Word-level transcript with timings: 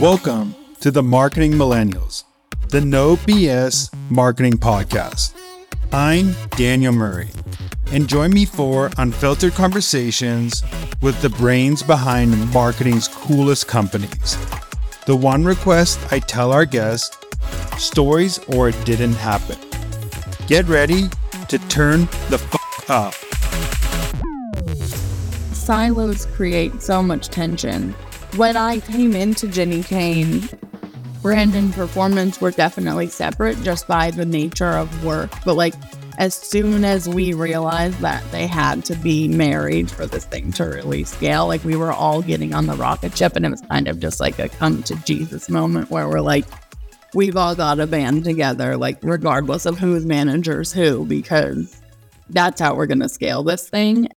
Welcome 0.00 0.54
to 0.78 0.92
the 0.92 1.02
Marketing 1.02 1.50
Millennials, 1.54 2.22
the 2.68 2.80
No 2.80 3.16
BS 3.16 3.92
Marketing 4.08 4.52
Podcast. 4.52 5.34
I'm 5.92 6.36
Daniel 6.50 6.92
Murray, 6.92 7.30
and 7.90 8.08
join 8.08 8.32
me 8.32 8.44
for 8.44 8.92
unfiltered 8.98 9.54
conversations 9.54 10.62
with 11.02 11.20
the 11.20 11.30
brains 11.30 11.82
behind 11.82 12.52
marketing's 12.54 13.08
coolest 13.08 13.66
companies. 13.66 14.38
The 15.06 15.16
one 15.16 15.44
request 15.44 15.98
I 16.12 16.20
tell 16.20 16.52
our 16.52 16.64
guests 16.64 17.18
stories 17.76 18.38
or 18.50 18.68
it 18.68 18.84
didn't 18.84 19.14
happen. 19.14 19.58
Get 20.46 20.68
ready 20.68 21.08
to 21.48 21.58
turn 21.68 22.02
the 22.30 22.40
f 22.40 22.88
up. 22.88 23.14
Silos 25.52 26.26
create 26.26 26.82
so 26.82 27.02
much 27.02 27.30
tension. 27.30 27.96
When 28.36 28.56
I 28.56 28.80
came 28.80 29.16
into 29.16 29.46
Jenni 29.46 29.84
Kayne, 29.84 30.48
brand 31.22 31.54
and 31.54 31.72
performance 31.72 32.40
were 32.40 32.50
definitely 32.50 33.08
separate 33.08 33.60
just 33.62 33.88
by 33.88 34.10
the 34.10 34.24
nature 34.24 34.70
of 34.70 35.04
work. 35.04 35.30
But 35.44 35.54
like 35.54 35.74
as 36.18 36.34
soon 36.34 36.84
as 36.84 37.08
we 37.08 37.32
realized 37.32 37.98
that 38.00 38.22
they 38.32 38.46
had 38.46 38.84
to 38.86 38.94
be 38.96 39.28
married 39.28 39.90
for 39.90 40.06
this 40.06 40.24
thing 40.24 40.52
to 40.52 40.64
really 40.64 41.04
scale, 41.04 41.46
like 41.46 41.64
we 41.64 41.76
were 41.76 41.92
all 41.92 42.22
getting 42.22 42.54
on 42.54 42.66
the 42.66 42.74
rocket 42.74 43.16
ship 43.16 43.34
and 43.36 43.46
it 43.46 43.50
was 43.50 43.62
kind 43.62 43.88
of 43.88 44.00
just 44.00 44.20
like 44.20 44.38
a 44.38 44.48
come 44.48 44.82
to 44.82 44.96
Jesus 45.04 45.48
moment 45.48 45.90
where 45.90 46.08
we're 46.08 46.20
like, 46.20 46.44
we've 47.14 47.36
all 47.36 47.54
got 47.54 47.80
a 47.80 47.86
band 47.86 48.24
together, 48.24 48.76
like 48.76 48.98
regardless 49.02 49.64
of 49.64 49.78
whose 49.78 50.04
managers 50.04 50.72
who, 50.72 51.04
because 51.06 51.80
that's 52.30 52.60
how 52.60 52.74
we're 52.74 52.86
to 52.86 53.08
scale 53.08 53.42
this 53.42 53.68
thing. 53.68 54.08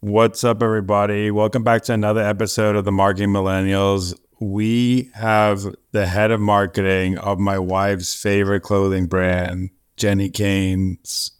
What's 0.00 0.44
up, 0.44 0.62
everybody? 0.62 1.32
Welcome 1.32 1.64
back 1.64 1.82
to 1.82 1.92
another 1.92 2.20
episode 2.20 2.76
of 2.76 2.84
the 2.84 2.92
Marketing 2.92 3.30
Millennials. 3.30 4.16
We 4.38 5.10
have 5.14 5.74
the 5.90 6.06
head 6.06 6.30
of 6.30 6.38
marketing 6.40 7.18
of 7.18 7.40
my 7.40 7.58
wife's 7.58 8.14
favorite 8.14 8.60
clothing 8.60 9.08
brand, 9.08 9.70
Jenni 9.96 10.32
Kayne's, 10.32 11.32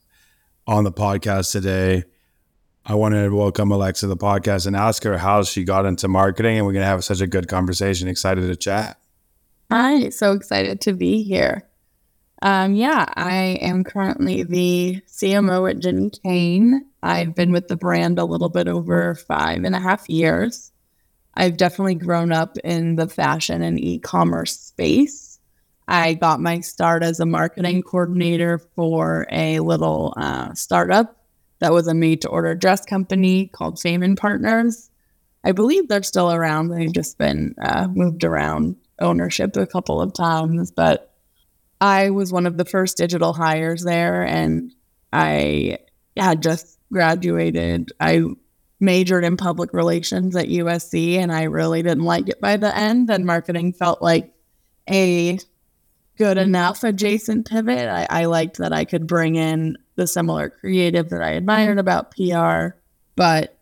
on 0.67 0.83
the 0.83 0.91
podcast 0.91 1.53
today. 1.53 2.03
I 2.84 2.97
wanted 2.97 3.28
to 3.28 3.37
welcome 3.37 3.70
Alexa 3.70 4.06
to 4.06 4.09
the 4.09 4.17
podcast 4.17 4.67
and 4.67 4.75
ask 4.75 5.05
her 5.05 5.17
how 5.19 5.45
she 5.45 5.62
got 5.62 5.87
into 5.87 6.09
marketing, 6.09 6.56
and 6.56 6.67
we're 6.67 6.72
going 6.72 6.83
to 6.83 6.89
have 6.89 7.05
such 7.05 7.20
a 7.20 7.28
good 7.28 7.47
conversation. 7.47 8.09
Excited 8.09 8.41
to 8.41 8.56
chat. 8.56 8.98
Hi, 9.70 10.09
so 10.09 10.33
excited 10.33 10.81
to 10.81 10.95
be 10.95 11.22
here. 11.22 11.67
Um, 12.41 12.75
yeah, 12.75 13.06
I 13.17 13.58
am 13.61 13.83
currently 13.83 14.44
the 14.44 15.03
CMO 15.08 15.69
at 15.70 15.78
Jenni 15.78 16.17
Kayne. 16.22 16.86
I've 17.03 17.34
been 17.34 17.53
with 17.53 17.69
the 17.69 17.77
brand 17.77 18.19
a 18.19 18.25
little 18.25 18.48
bit 18.48 18.69
over 18.69 19.14
five 19.14 19.64
and 19.64 19.75
a 19.75 19.81
half 19.81 20.08
years. 20.08 20.70
I've 21.34 21.56
definitely 21.56 21.97
grown 21.97 22.33
up 22.33 22.56
in 22.59 22.97
the 22.97 23.09
fashion 23.09 23.62
and 23.62 23.78
e 23.78 23.98
commerce 23.98 24.59
space. 24.59 25.39
I 25.89 26.14
got 26.14 26.41
my 26.41 26.61
start 26.61 27.03
as 27.03 27.19
a 27.19 27.27
marketing 27.27 27.83
coordinator 27.83 28.59
for 28.59 29.27
a 29.33 29.61
little 29.61 30.12
uh, 30.16 30.53
startup 30.55 31.16
that 31.61 31.72
was 31.72 31.89
a 31.89 31.94
made 31.94 32.22
to 32.22 32.28
order 32.28 32.55
dress 32.55 32.84
company 32.84 33.47
called 33.48 33.81
Fame 33.81 34.03
and 34.03 34.16
Partners. 34.16 34.91
I 35.44 35.53
believe 35.53 35.89
they're 35.89 36.03
still 36.03 36.33
around. 36.33 36.69
They've 36.69 36.92
just 36.92 37.19
been 37.19 37.55
uh, 37.61 37.89
moved 37.89 38.22
around 38.22 38.77
ownership 39.00 39.56
a 39.56 39.66
couple 39.66 40.00
of 40.00 40.12
times, 40.12 40.70
but 40.70 41.08
I 41.81 42.11
was 42.11 42.33
one 42.33 42.47
of 42.47 42.57
the 42.57 42.65
first 42.65 42.97
digital 42.97 43.33
hires 43.33 43.84
there, 43.84 44.23
and 44.23 44.75
I 45.12 45.79
had 46.17 46.43
just 46.43 46.79
graduated. 46.93 47.93
I 48.01 48.23
majored 48.81 49.25
in 49.25 49.37
public 49.37 49.73
relations 49.73 50.37
at 50.37 50.49
USC, 50.49 51.17
and 51.17 51.33
I 51.33 51.45
really 51.45 51.83
didn't 51.83 52.05
like 52.05 52.29
it 52.29 52.41
by 52.41 52.56
the 52.56 52.77
end. 52.77 53.11
And 53.11 53.27
marketing 53.27 53.73
felt 53.73 54.03
like 54.03 54.33
a 54.91 55.38
good 56.17 56.38
enough 56.38 56.83
adjacent 56.83 57.49
pivot. 57.49 57.88
I, 57.88 58.06
I 58.11 58.25
liked 58.25 58.59
that 58.59 58.72
I 58.72 58.84
could 58.84 59.06
bring 59.06 59.37
in 59.37 59.78
the 59.94 60.06
similar 60.06 60.50
creative 60.50 61.11
that 61.11 61.22
I 61.22 61.31
admired 61.31 61.78
about 61.78 62.11
PR, 62.11 62.77
but 63.15 63.59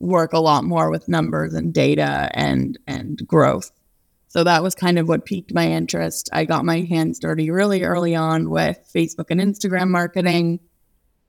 work 0.00 0.32
a 0.32 0.40
lot 0.40 0.64
more 0.64 0.90
with 0.90 1.08
numbers 1.08 1.54
and 1.54 1.72
data 1.72 2.30
and 2.32 2.78
and 2.86 3.20
growth. 3.26 3.70
So 4.30 4.44
that 4.44 4.62
was 4.62 4.76
kind 4.76 4.96
of 4.96 5.08
what 5.08 5.24
piqued 5.24 5.52
my 5.52 5.68
interest. 5.72 6.30
I 6.32 6.44
got 6.44 6.64
my 6.64 6.82
hands 6.82 7.18
dirty 7.18 7.50
really 7.50 7.82
early 7.82 8.14
on 8.14 8.48
with 8.48 8.78
Facebook 8.94 9.26
and 9.30 9.40
Instagram 9.40 9.88
marketing 9.88 10.60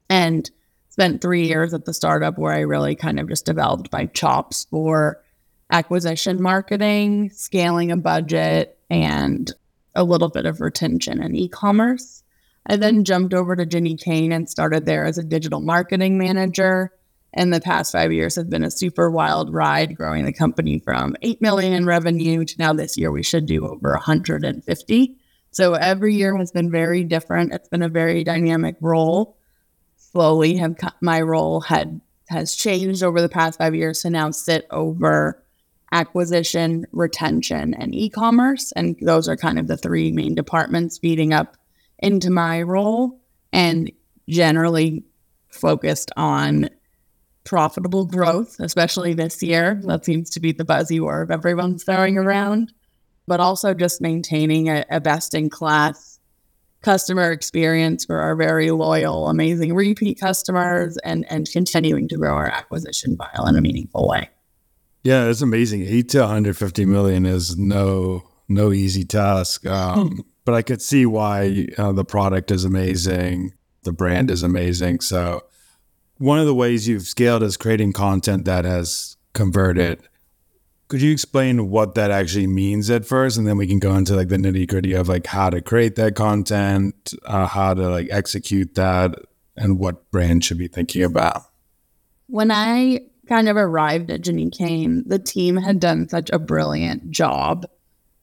and 0.07 0.49
spent 0.89 1.19
three 1.19 1.47
years 1.47 1.73
at 1.73 1.85
the 1.85 1.95
startup 1.95 2.37
where 2.37 2.53
I 2.53 2.59
really 2.59 2.95
kind 2.95 3.19
of 3.19 3.27
just 3.27 3.43
developed 3.43 3.91
my 3.91 4.05
chops 4.05 4.67
for 4.69 5.19
acquisition 5.71 6.39
marketing, 6.39 7.31
scaling 7.31 7.91
a 7.91 7.97
budget, 7.97 8.77
and 8.87 9.51
a 9.95 10.03
little 10.03 10.29
bit 10.29 10.45
of 10.45 10.61
retention 10.61 11.23
and 11.23 11.35
e 11.35 11.49
commerce. 11.49 12.21
I 12.67 12.75
then 12.75 13.03
jumped 13.03 13.33
over 13.33 13.55
to 13.55 13.65
Jenni 13.65 13.99
Kayne 13.99 14.31
and 14.31 14.47
started 14.47 14.85
there 14.85 15.05
as 15.05 15.17
a 15.17 15.23
digital 15.23 15.59
marketing 15.59 16.19
manager 16.19 16.91
and 17.33 17.53
the 17.53 17.61
past 17.61 17.91
five 17.91 18.11
years 18.11 18.35
have 18.35 18.49
been 18.49 18.63
a 18.63 18.71
super 18.71 19.09
wild 19.09 19.53
ride, 19.53 19.95
growing 19.95 20.25
the 20.25 20.33
company 20.33 20.79
from 20.79 21.15
8 21.21 21.41
million 21.41 21.73
in 21.73 21.85
revenue 21.85 22.43
to 22.43 22.55
now 22.59 22.73
this 22.73 22.97
year 22.97 23.11
we 23.11 23.23
should 23.23 23.45
do 23.45 23.67
over 23.67 23.91
150. 23.91 25.17
So 25.51 25.73
every 25.73 26.15
year 26.15 26.35
has 26.37 26.51
been 26.51 26.71
very 26.71 27.03
different. 27.03 27.53
It's 27.53 27.69
been 27.69 27.83
a 27.83 27.89
very 27.89 28.23
dynamic 28.23 28.75
role. 28.81 29.37
Slowly 29.97 30.57
have 30.57 30.75
my 31.01 31.21
role 31.21 31.61
had 31.61 32.01
has 32.29 32.55
changed 32.55 33.03
over 33.03 33.21
the 33.21 33.29
past 33.29 33.57
five 33.57 33.75
years 33.75 34.01
to 34.01 34.09
now 34.09 34.31
sit 34.31 34.65
over 34.71 35.43
acquisition, 35.91 36.85
retention, 36.93 37.73
and 37.73 37.93
e-commerce. 37.93 38.71
And 38.73 38.95
those 39.01 39.27
are 39.27 39.35
kind 39.35 39.59
of 39.59 39.67
the 39.67 39.75
three 39.75 40.11
main 40.13 40.35
departments 40.35 40.97
feeding 40.97 41.33
up 41.33 41.57
into 41.99 42.29
my 42.29 42.61
role 42.61 43.19
and 43.51 43.91
generally 44.29 45.03
focused 45.49 46.11
on 46.15 46.69
profitable 47.43 48.05
growth, 48.05 48.59
especially 48.59 49.13
this 49.13 49.41
year. 49.41 49.81
That 49.85 50.05
seems 50.05 50.29
to 50.31 50.39
be 50.39 50.51
the 50.51 50.65
buzzy 50.65 50.99
word 50.99 51.31
everyone's 51.31 51.83
throwing 51.83 52.17
around, 52.17 52.73
but 53.27 53.39
also 53.39 53.73
just 53.73 54.01
maintaining 54.01 54.69
a, 54.69 54.85
a 54.89 54.99
best 54.99 55.33
in 55.33 55.49
class 55.49 56.19
customer 56.81 57.31
experience 57.31 58.05
for 58.05 58.19
our 58.19 58.35
very 58.35 58.71
loyal, 58.71 59.27
amazing 59.27 59.73
repeat 59.75 60.19
customers 60.19 60.97
and, 61.03 61.25
and 61.29 61.49
continuing 61.51 62.07
to 62.07 62.17
grow 62.17 62.33
our 62.33 62.47
acquisition 62.47 63.15
file 63.15 63.47
in 63.47 63.55
a 63.55 63.61
meaningful 63.61 64.07
way. 64.07 64.29
Yeah, 65.03 65.25
it's 65.25 65.41
amazing. 65.41 65.83
Eight 65.83 66.09
to 66.09 66.19
150 66.19 66.85
million 66.85 67.25
is 67.25 67.57
no 67.57 68.23
no 68.47 68.71
easy 68.71 69.05
task. 69.05 69.65
Um, 69.65 70.23
but 70.45 70.53
I 70.53 70.61
could 70.61 70.81
see 70.81 71.05
why 71.05 71.67
uh, 71.77 71.93
the 71.93 72.03
product 72.03 72.51
is 72.51 72.65
amazing, 72.65 73.53
the 73.83 73.93
brand 73.93 74.29
is 74.29 74.43
amazing. 74.43 74.99
So 74.99 75.43
one 76.21 76.37
of 76.37 76.45
the 76.45 76.53
ways 76.53 76.87
you've 76.87 77.07
scaled 77.07 77.41
is 77.41 77.57
creating 77.57 77.93
content 77.93 78.45
that 78.45 78.63
has 78.63 79.17
converted. 79.33 80.07
Could 80.87 81.01
you 81.01 81.11
explain 81.11 81.71
what 81.71 81.95
that 81.95 82.11
actually 82.11 82.45
means 82.45 82.91
at 82.91 83.05
first, 83.05 83.37
and 83.37 83.47
then 83.47 83.57
we 83.57 83.65
can 83.65 83.79
go 83.79 83.95
into 83.95 84.15
like 84.15 84.27
the 84.27 84.37
nitty 84.37 84.67
gritty 84.67 84.93
of 84.93 85.09
like 85.09 85.25
how 85.25 85.49
to 85.49 85.61
create 85.61 85.95
that 85.95 86.15
content, 86.15 87.15
uh, 87.25 87.47
how 87.47 87.73
to 87.73 87.89
like 87.89 88.07
execute 88.11 88.75
that, 88.75 89.15
and 89.57 89.79
what 89.79 90.11
brand 90.11 90.43
should 90.43 90.59
be 90.59 90.67
thinking 90.67 91.03
about. 91.03 91.43
When 92.27 92.51
I 92.51 92.99
kind 93.27 93.49
of 93.49 93.57
arrived 93.57 94.11
at 94.11 94.21
Jenni 94.21 94.55
Kayne, 94.55 95.03
the 95.07 95.19
team 95.19 95.57
had 95.57 95.79
done 95.79 96.07
such 96.07 96.29
a 96.29 96.37
brilliant 96.37 97.09
job 97.09 97.65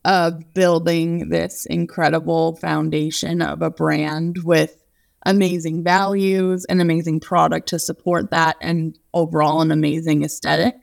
of 0.04 0.54
building 0.54 1.30
this 1.30 1.66
incredible 1.66 2.54
foundation 2.56 3.42
of 3.42 3.60
a 3.60 3.70
brand 3.70 4.44
with 4.44 4.84
amazing 5.24 5.82
values, 5.84 6.64
an 6.66 6.80
amazing 6.80 7.20
product 7.20 7.68
to 7.68 7.78
support 7.78 8.30
that, 8.30 8.56
and 8.60 8.98
overall 9.12 9.60
an 9.60 9.70
amazing 9.70 10.24
aesthetic. 10.24 10.76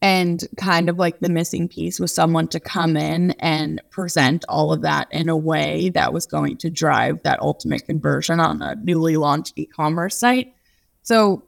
And 0.00 0.44
kind 0.56 0.88
of 0.88 0.98
like 0.98 1.20
the 1.20 1.28
missing 1.28 1.68
piece 1.68 2.00
was 2.00 2.12
someone 2.12 2.48
to 2.48 2.58
come 2.58 2.96
in 2.96 3.30
and 3.32 3.80
present 3.90 4.44
all 4.48 4.72
of 4.72 4.82
that 4.82 5.06
in 5.12 5.28
a 5.28 5.36
way 5.36 5.90
that 5.90 6.12
was 6.12 6.26
going 6.26 6.56
to 6.58 6.70
drive 6.70 7.22
that 7.22 7.40
ultimate 7.40 7.86
conversion 7.86 8.40
on 8.40 8.62
a 8.62 8.74
newly 8.74 9.16
launched 9.16 9.56
e 9.56 9.66
commerce 9.66 10.18
site. 10.18 10.54
So, 11.02 11.44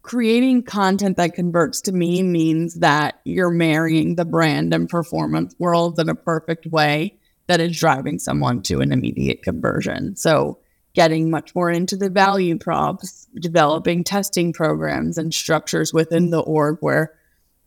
creating 0.00 0.62
content 0.62 1.18
that 1.18 1.34
converts 1.34 1.82
to 1.82 1.92
me 1.92 2.22
means 2.22 2.76
that 2.76 3.20
you're 3.24 3.50
marrying 3.50 4.14
the 4.14 4.24
brand 4.24 4.72
and 4.72 4.88
performance 4.88 5.54
worlds 5.58 5.98
in 5.98 6.08
a 6.08 6.14
perfect 6.14 6.66
way 6.66 7.18
that 7.46 7.60
is 7.60 7.78
driving 7.78 8.18
someone 8.18 8.62
to 8.62 8.80
an 8.80 8.90
immediate 8.90 9.42
conversion. 9.42 10.16
So, 10.16 10.60
getting 10.98 11.30
much 11.30 11.54
more 11.54 11.70
into 11.70 11.96
the 11.96 12.10
value 12.10 12.58
props, 12.58 13.28
developing 13.36 14.02
testing 14.02 14.52
programs 14.52 15.16
and 15.16 15.32
structures 15.32 15.94
within 15.94 16.30
the 16.30 16.40
org 16.40 16.76
where 16.80 17.14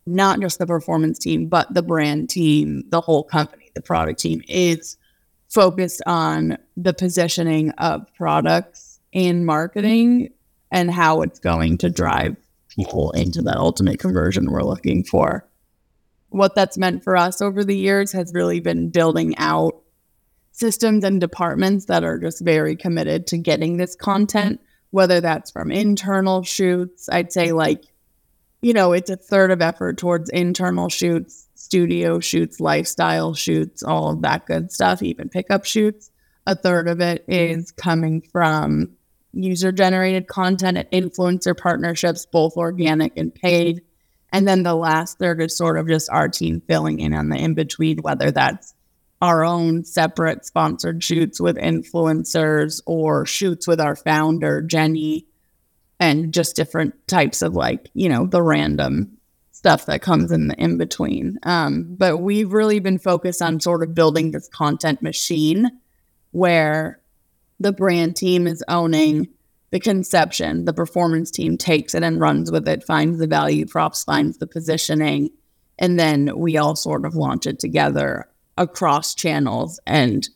not 0.05 0.41
just 0.41 0.59
the 0.59 0.67
performance 0.67 1.17
team, 1.17 1.47
but 1.47 1.73
the 1.73 1.81
brand 1.81 2.29
team, 2.29 2.83
the 2.89 2.99
whole 2.99 3.23
company, 3.23 3.71
the 3.73 3.81
product 3.81 4.19
team 4.19 4.41
is 4.49 4.97
focused 5.47 6.01
on 6.05 6.57
the 6.75 6.93
positioning 6.93 7.69
of 7.77 8.05
products 8.15 8.99
in 9.13 9.45
marketing 9.45 10.33
and 10.69 10.91
how 10.91 11.21
it's 11.21 11.39
going 11.39 11.77
to 11.77 11.89
drive 11.89 12.35
people 12.67 13.11
into 13.11 13.41
that 13.41 13.55
ultimate 13.55 13.97
conversion 13.97 14.51
we're 14.51 14.61
looking 14.61 15.05
for. 15.05 15.47
what 16.31 16.53
that's 16.53 16.77
meant 16.77 17.01
for 17.01 17.15
us 17.15 17.41
over 17.41 17.63
the 17.63 17.77
years 17.77 18.11
has 18.11 18.33
really 18.33 18.59
been 18.59 18.89
building 18.89 19.37
out 19.37 19.81
systems 20.61 21.03
and 21.03 21.19
departments 21.19 21.87
that 21.87 22.05
are 22.05 22.17
just 22.17 22.39
very 22.39 22.77
committed 22.77 23.27
to 23.27 23.37
getting 23.37 23.75
this 23.75 23.95
content, 23.95 24.61
whether 24.91 25.19
that's 25.19 25.51
from 25.51 25.71
internal 25.71 26.43
shoots. 26.43 27.09
I'd 27.11 27.33
say, 27.33 27.51
like, 27.51 27.83
you 28.61 28.73
know, 28.73 28.93
it's 28.93 29.09
a 29.09 29.17
third 29.17 29.51
of 29.51 29.61
effort 29.61 29.97
towards 29.97 30.29
internal 30.29 30.87
shoots, 30.87 31.49
studio 31.55 32.19
shoots, 32.19 32.59
lifestyle 32.59 33.33
shoots, 33.33 33.83
all 33.83 34.11
of 34.11 34.21
that 34.21 34.45
good 34.45 34.71
stuff, 34.71 35.01
even 35.01 35.27
pickup 35.27 35.65
shoots. 35.65 36.11
A 36.45 36.55
third 36.55 36.87
of 36.87 37.01
it 37.01 37.25
is 37.27 37.71
coming 37.71 38.21
from 38.21 38.91
user 39.33 39.71
generated 39.71 40.27
content 40.27 40.77
and 40.77 40.91
influencer 40.91 41.57
partnerships, 41.57 42.25
both 42.25 42.55
organic 42.55 43.17
and 43.17 43.33
paid. 43.33 43.81
And 44.31 44.47
then 44.47 44.63
the 44.63 44.75
last 44.75 45.17
third 45.17 45.41
is 45.41 45.57
sort 45.57 45.77
of 45.77 45.87
just 45.87 46.09
our 46.09 46.29
team 46.29 46.61
filling 46.67 46.99
in 46.99 47.13
on 47.13 47.29
the 47.29 47.37
in 47.37 47.53
between, 47.55 47.97
whether 47.99 48.31
that's 48.31 48.73
our 49.21 49.45
own 49.45 49.83
separate 49.83 50.45
sponsored 50.45 51.03
shoots 51.03 51.39
with 51.39 51.55
influencers 51.57 52.81
or 52.85 53.25
shoots 53.25 53.67
with 53.67 53.79
our 53.79 53.95
founder, 53.95 54.61
Jenni, 54.63 55.25
and 55.99 56.33
just 56.33 56.55
different 56.55 56.95
types 57.07 57.43
of 57.43 57.53
like, 57.53 57.89
you 57.93 58.09
know, 58.09 58.25
the 58.25 58.41
random 58.41 59.17
stuff 59.51 59.85
that 59.85 60.01
comes 60.01 60.31
in 60.31 60.47
the 60.47 60.55
in 60.55 60.77
between. 60.77 61.37
Um, 61.43 61.95
but 61.95 62.17
we've 62.17 62.51
really 62.51 62.79
been 62.79 62.97
focused 62.97 63.43
on 63.43 63.59
sort 63.59 63.83
of 63.83 63.93
building 63.93 64.31
this 64.31 64.47
content 64.47 65.03
machine 65.03 65.69
where 66.31 66.99
the 67.59 67.71
brand 67.71 68.15
team 68.15 68.47
is 68.47 68.63
owning 68.67 69.27
the 69.69 69.79
conception, 69.79 70.65
the 70.65 70.73
performance 70.73 71.29
team 71.29 71.57
takes 71.57 71.93
it 71.93 72.01
and 72.01 72.19
runs 72.19 72.51
with 72.51 72.67
it, 72.67 72.83
finds 72.83 73.19
the 73.19 73.27
value 73.27 73.67
props, 73.67 74.03
finds 74.03 74.39
the 74.39 74.47
positioning, 74.47 75.29
and 75.77 75.99
then 75.99 76.31
we 76.35 76.57
all 76.57 76.75
sort 76.75 77.05
of 77.05 77.15
launch 77.15 77.45
it 77.45 77.59
together 77.59 78.30
across 78.57 79.15
channels 79.15 79.79
and 79.85 80.29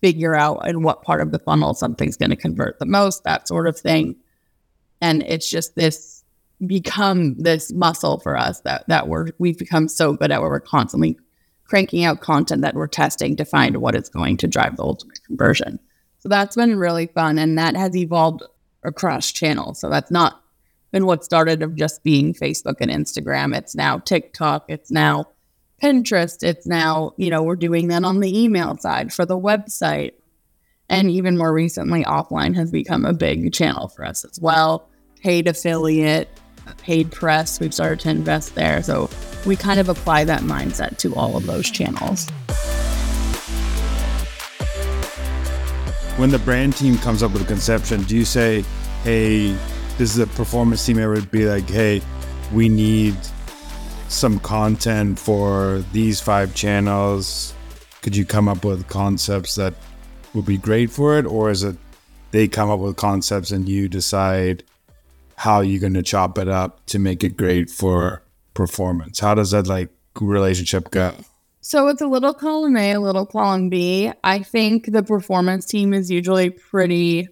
figure 0.00 0.34
out 0.34 0.66
in 0.68 0.82
what 0.82 1.02
part 1.02 1.20
of 1.20 1.30
the 1.30 1.38
funnel 1.38 1.74
something's 1.74 2.16
going 2.16 2.30
to 2.30 2.36
convert 2.36 2.78
the 2.78 2.86
most, 2.86 3.24
that 3.24 3.48
sort 3.48 3.66
of 3.66 3.78
thing. 3.78 4.16
And 5.00 5.22
it's 5.22 5.48
just 5.48 5.74
this 5.74 6.24
become 6.66 7.36
this 7.38 7.72
muscle 7.72 8.20
for 8.20 8.36
us 8.36 8.60
that 8.60 8.86
that 8.88 9.08
we're 9.08 9.28
we've 9.38 9.58
become 9.58 9.88
so 9.88 10.12
good 10.12 10.30
at 10.30 10.42
where 10.42 10.50
we're 10.50 10.60
constantly 10.60 11.18
cranking 11.64 12.04
out 12.04 12.20
content 12.20 12.62
that 12.62 12.74
we're 12.74 12.86
testing 12.86 13.36
to 13.36 13.44
find 13.44 13.76
what 13.78 13.94
is 13.94 14.08
going 14.08 14.36
to 14.36 14.48
drive 14.48 14.76
the 14.76 14.82
ultimate 14.82 15.22
conversion. 15.24 15.78
So 16.18 16.28
that's 16.28 16.56
been 16.56 16.78
really 16.78 17.06
fun 17.06 17.38
and 17.38 17.56
that 17.56 17.76
has 17.76 17.96
evolved 17.96 18.42
across 18.82 19.32
channels. 19.32 19.80
So 19.80 19.88
that's 19.88 20.10
not 20.10 20.42
been 20.90 21.06
what 21.06 21.24
started 21.24 21.62
of 21.62 21.76
just 21.76 22.02
being 22.02 22.34
Facebook 22.34 22.76
and 22.80 22.90
Instagram. 22.90 23.56
It's 23.56 23.74
now 23.74 23.98
TikTok, 23.98 24.64
it's 24.68 24.90
now 24.90 25.26
Pinterest. 25.82 26.42
It's 26.42 26.66
now, 26.66 27.12
you 27.16 27.30
know, 27.30 27.42
we're 27.42 27.56
doing 27.56 27.88
that 27.88 28.04
on 28.04 28.20
the 28.20 28.42
email 28.42 28.76
side 28.78 29.12
for 29.12 29.24
the 29.24 29.38
website. 29.38 30.12
And 30.88 31.10
even 31.10 31.38
more 31.38 31.52
recently, 31.52 32.04
offline 32.04 32.54
has 32.56 32.70
become 32.70 33.04
a 33.04 33.12
big 33.12 33.52
channel 33.52 33.88
for 33.88 34.04
us 34.04 34.24
as 34.24 34.40
well. 34.40 34.88
Paid 35.22 35.46
affiliate, 35.46 36.28
paid 36.78 37.12
press, 37.12 37.60
we've 37.60 37.72
started 37.72 38.00
to 38.00 38.10
invest 38.10 38.54
there. 38.54 38.82
So 38.82 39.08
we 39.46 39.56
kind 39.56 39.80
of 39.80 39.88
apply 39.88 40.24
that 40.24 40.42
mindset 40.42 40.98
to 40.98 41.14
all 41.14 41.36
of 41.36 41.46
those 41.46 41.70
channels. 41.70 42.28
When 46.18 46.30
the 46.30 46.40
brand 46.40 46.76
team 46.76 46.98
comes 46.98 47.22
up 47.22 47.32
with 47.32 47.42
a 47.42 47.46
conception, 47.46 48.02
do 48.02 48.16
you 48.16 48.24
say, 48.24 48.64
hey, 49.04 49.52
this 49.96 50.14
is 50.14 50.18
a 50.18 50.26
performance 50.26 50.84
team? 50.84 50.98
It 50.98 51.06
would 51.06 51.30
be 51.30 51.46
like, 51.46 51.68
hey, 51.68 52.02
we 52.52 52.68
need 52.68 53.16
some 54.10 54.40
content 54.40 55.18
for 55.18 55.84
these 55.92 56.20
five 56.20 56.54
channels? 56.54 57.54
Could 58.02 58.16
you 58.16 58.24
come 58.24 58.48
up 58.48 58.64
with 58.64 58.88
concepts 58.88 59.54
that 59.54 59.74
would 60.34 60.46
be 60.46 60.58
great 60.58 60.90
for 60.90 61.18
it? 61.18 61.26
Or 61.26 61.50
is 61.50 61.62
it 61.62 61.76
they 62.32 62.48
come 62.48 62.70
up 62.70 62.80
with 62.80 62.96
concepts 62.96 63.50
and 63.50 63.68
you 63.68 63.88
decide 63.88 64.62
how 65.36 65.60
you're 65.60 65.80
going 65.80 65.94
to 65.94 66.02
chop 66.02 66.38
it 66.38 66.48
up 66.48 66.84
to 66.86 66.98
make 66.98 67.22
it 67.22 67.36
great 67.36 67.70
for 67.70 68.22
performance? 68.54 69.20
How 69.20 69.34
does 69.34 69.52
that 69.52 69.66
like 69.66 69.90
relationship 70.20 70.90
go? 70.90 71.14
So 71.60 71.88
it's 71.88 72.02
a 72.02 72.06
little 72.06 72.34
column 72.34 72.76
A, 72.76 72.92
a 72.92 73.00
little 73.00 73.26
column 73.26 73.68
B. 73.68 74.10
I 74.24 74.40
think 74.40 74.90
the 74.92 75.02
performance 75.02 75.66
team 75.66 75.94
is 75.94 76.10
usually 76.10 76.50
pretty 76.50 77.28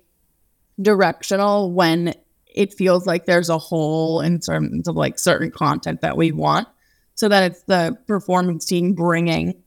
directional 0.80 1.72
when 1.72 2.14
it 2.54 2.74
feels 2.74 3.06
like 3.06 3.26
there's 3.26 3.48
a 3.48 3.58
hole 3.58 4.20
in 4.20 4.40
terms 4.40 4.88
of 4.88 4.96
like 4.96 5.18
certain 5.18 5.50
content 5.50 6.00
that 6.00 6.16
we 6.16 6.32
want. 6.32 6.68
So 7.14 7.28
that 7.28 7.50
it's 7.50 7.62
the 7.62 7.98
performance 8.06 8.64
team 8.64 8.94
bringing 8.94 9.62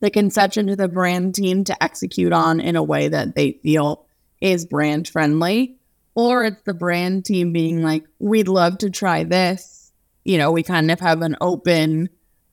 the 0.00 0.10
conception 0.10 0.66
to 0.66 0.76
the 0.76 0.88
brand 0.88 1.34
team 1.34 1.64
to 1.64 1.82
execute 1.82 2.32
on 2.32 2.60
in 2.60 2.76
a 2.76 2.82
way 2.82 3.08
that 3.08 3.34
they 3.34 3.52
feel 3.62 4.06
is 4.40 4.66
brand 4.66 5.08
friendly. 5.08 5.76
Or 6.14 6.44
it's 6.44 6.62
the 6.62 6.74
brand 6.74 7.24
team 7.24 7.52
being 7.52 7.82
like, 7.82 8.04
we'd 8.18 8.48
love 8.48 8.78
to 8.78 8.90
try 8.90 9.22
this. 9.22 9.92
You 10.24 10.38
know, 10.38 10.50
we 10.50 10.64
kind 10.64 10.90
of 10.90 10.98
have 11.00 11.22
an 11.22 11.36
open 11.40 12.08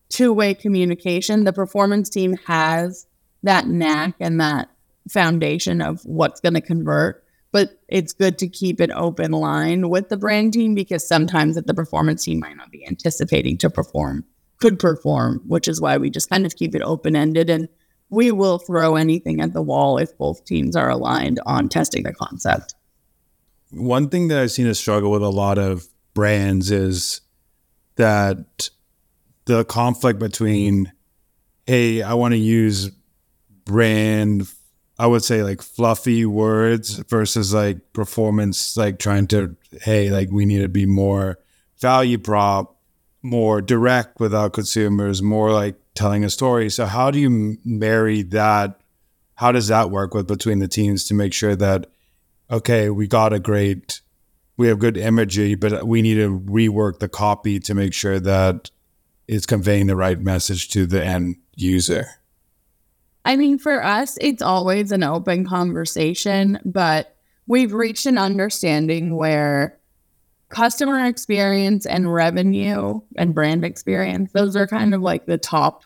two 0.09 0.31
way 0.31 0.53
communication. 0.53 1.43
The 1.43 1.53
performance 1.53 2.09
team 2.09 2.37
has 2.45 3.07
that 3.43 3.67
knack 3.67 4.15
and 4.19 4.39
that 4.39 4.69
foundation 5.09 5.81
of 5.81 6.01
what's 6.05 6.39
going 6.39 6.53
to 6.53 6.61
convert 6.61 7.24
but 7.55 7.79
it's 7.87 8.11
good 8.11 8.37
to 8.37 8.49
keep 8.49 8.81
an 8.81 8.91
open 8.91 9.31
line 9.31 9.87
with 9.87 10.09
the 10.09 10.17
brand 10.17 10.51
team 10.51 10.75
because 10.75 11.07
sometimes 11.07 11.55
that 11.55 11.67
the 11.67 11.73
performance 11.73 12.25
team 12.25 12.39
might 12.39 12.57
not 12.57 12.69
be 12.69 12.85
anticipating 12.85 13.57
to 13.57 13.69
perform 13.69 14.25
could 14.59 14.77
perform, 14.77 15.41
which 15.47 15.69
is 15.69 15.79
why 15.79 15.95
we 15.95 16.09
just 16.09 16.29
kind 16.29 16.45
of 16.45 16.53
keep 16.57 16.75
it 16.75 16.81
open 16.81 17.15
ended 17.15 17.49
and 17.49 17.69
we 18.09 18.29
will 18.29 18.57
throw 18.59 18.97
anything 18.97 19.39
at 19.39 19.53
the 19.53 19.61
wall 19.61 19.97
if 19.97 20.17
both 20.17 20.43
teams 20.43 20.75
are 20.75 20.89
aligned 20.89 21.39
on 21.45 21.69
testing 21.69 22.03
the 22.03 22.13
concept. 22.13 22.75
One 23.71 24.09
thing 24.09 24.27
that 24.27 24.37
I've 24.37 24.51
seen 24.51 24.67
a 24.67 24.75
struggle 24.75 25.09
with 25.09 25.23
a 25.23 25.29
lot 25.29 25.57
of 25.57 25.87
brands 26.13 26.71
is 26.71 27.21
that 27.95 28.69
the 29.45 29.63
conflict 29.63 30.19
between, 30.19 30.91
hey, 31.65 32.01
I 32.01 32.15
want 32.15 32.33
to 32.33 32.37
use 32.37 32.91
brand 33.63 34.45
I 34.97 35.07
would 35.07 35.23
say 35.23 35.43
like 35.43 35.61
fluffy 35.61 36.25
words 36.25 36.99
versus 37.09 37.53
like 37.53 37.93
performance, 37.93 38.77
like 38.77 38.97
trying 38.97 39.27
to, 39.27 39.55
hey, 39.81 40.09
like 40.09 40.31
we 40.31 40.45
need 40.45 40.61
to 40.61 40.69
be 40.69 40.85
more 40.85 41.39
value 41.79 42.17
prop, 42.17 42.77
more 43.21 43.61
direct 43.61 44.19
with 44.19 44.33
our 44.33 44.49
consumers, 44.49 45.21
more 45.21 45.51
like 45.51 45.75
telling 45.95 46.23
a 46.23 46.29
story. 46.29 46.69
So, 46.69 46.85
how 46.85 47.11
do 47.11 47.19
you 47.19 47.57
marry 47.65 48.21
that? 48.23 48.79
How 49.35 49.51
does 49.51 49.67
that 49.67 49.91
work 49.91 50.13
with 50.13 50.27
between 50.27 50.59
the 50.59 50.67
teams 50.67 51.03
to 51.05 51.13
make 51.13 51.33
sure 51.33 51.57
that, 51.57 51.87
okay, 52.49 52.89
we 52.89 53.07
got 53.07 53.33
a 53.33 53.39
great, 53.39 53.99
we 54.55 54.67
have 54.67 54.79
good 54.79 54.95
imagery, 54.95 55.55
but 55.55 55.85
we 55.85 56.01
need 56.01 56.15
to 56.15 56.39
rework 56.39 56.99
the 56.99 57.09
copy 57.09 57.59
to 57.59 57.73
make 57.73 57.93
sure 57.93 58.19
that 58.21 58.71
it's 59.27 59.45
conveying 59.45 59.87
the 59.87 59.95
right 59.95 60.21
message 60.21 60.69
to 60.69 60.85
the 60.85 61.03
end 61.03 61.35
user? 61.55 62.07
I 63.25 63.35
mean, 63.35 63.57
for 63.57 63.83
us, 63.83 64.17
it's 64.21 64.43
always 64.43 64.91
an 64.91 65.03
open 65.03 65.45
conversation, 65.45 66.59
but 66.63 67.15
we've 67.47 67.73
reached 67.73 68.05
an 68.05 68.19
understanding 68.19 69.15
where 69.15 69.79
customer 70.49 71.03
experience 71.05 71.87
and 71.87 72.13
revenue 72.13 73.01
and 73.17 73.33
brand 73.33 73.65
experience, 73.65 74.31
those 74.31 74.55
are 74.55 74.67
kind 74.67 74.93
of 74.93 75.01
like 75.01 75.25
the 75.25 75.39
top 75.39 75.83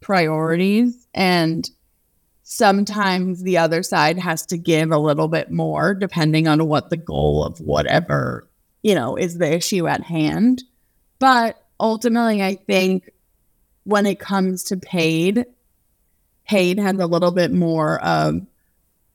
priorities. 0.00 1.08
And 1.12 1.68
sometimes 2.44 3.42
the 3.42 3.58
other 3.58 3.82
side 3.82 4.18
has 4.18 4.46
to 4.46 4.56
give 4.56 4.92
a 4.92 4.98
little 4.98 5.26
bit 5.26 5.50
more 5.50 5.92
depending 5.92 6.46
on 6.46 6.68
what 6.68 6.90
the 6.90 6.96
goal 6.96 7.44
of 7.44 7.58
whatever, 7.60 8.48
you 8.82 8.94
know, 8.94 9.16
is 9.16 9.38
the 9.38 9.52
issue 9.52 9.88
at 9.88 10.04
hand. 10.04 10.62
But 11.18 11.60
ultimately, 11.80 12.44
I 12.44 12.54
think 12.54 13.10
when 13.82 14.06
it 14.06 14.20
comes 14.20 14.62
to 14.64 14.76
paid, 14.76 15.46
paid 16.46 16.78
has 16.78 16.98
a 16.98 17.06
little 17.06 17.32
bit 17.32 17.52
more 17.52 18.02
of 18.02 18.46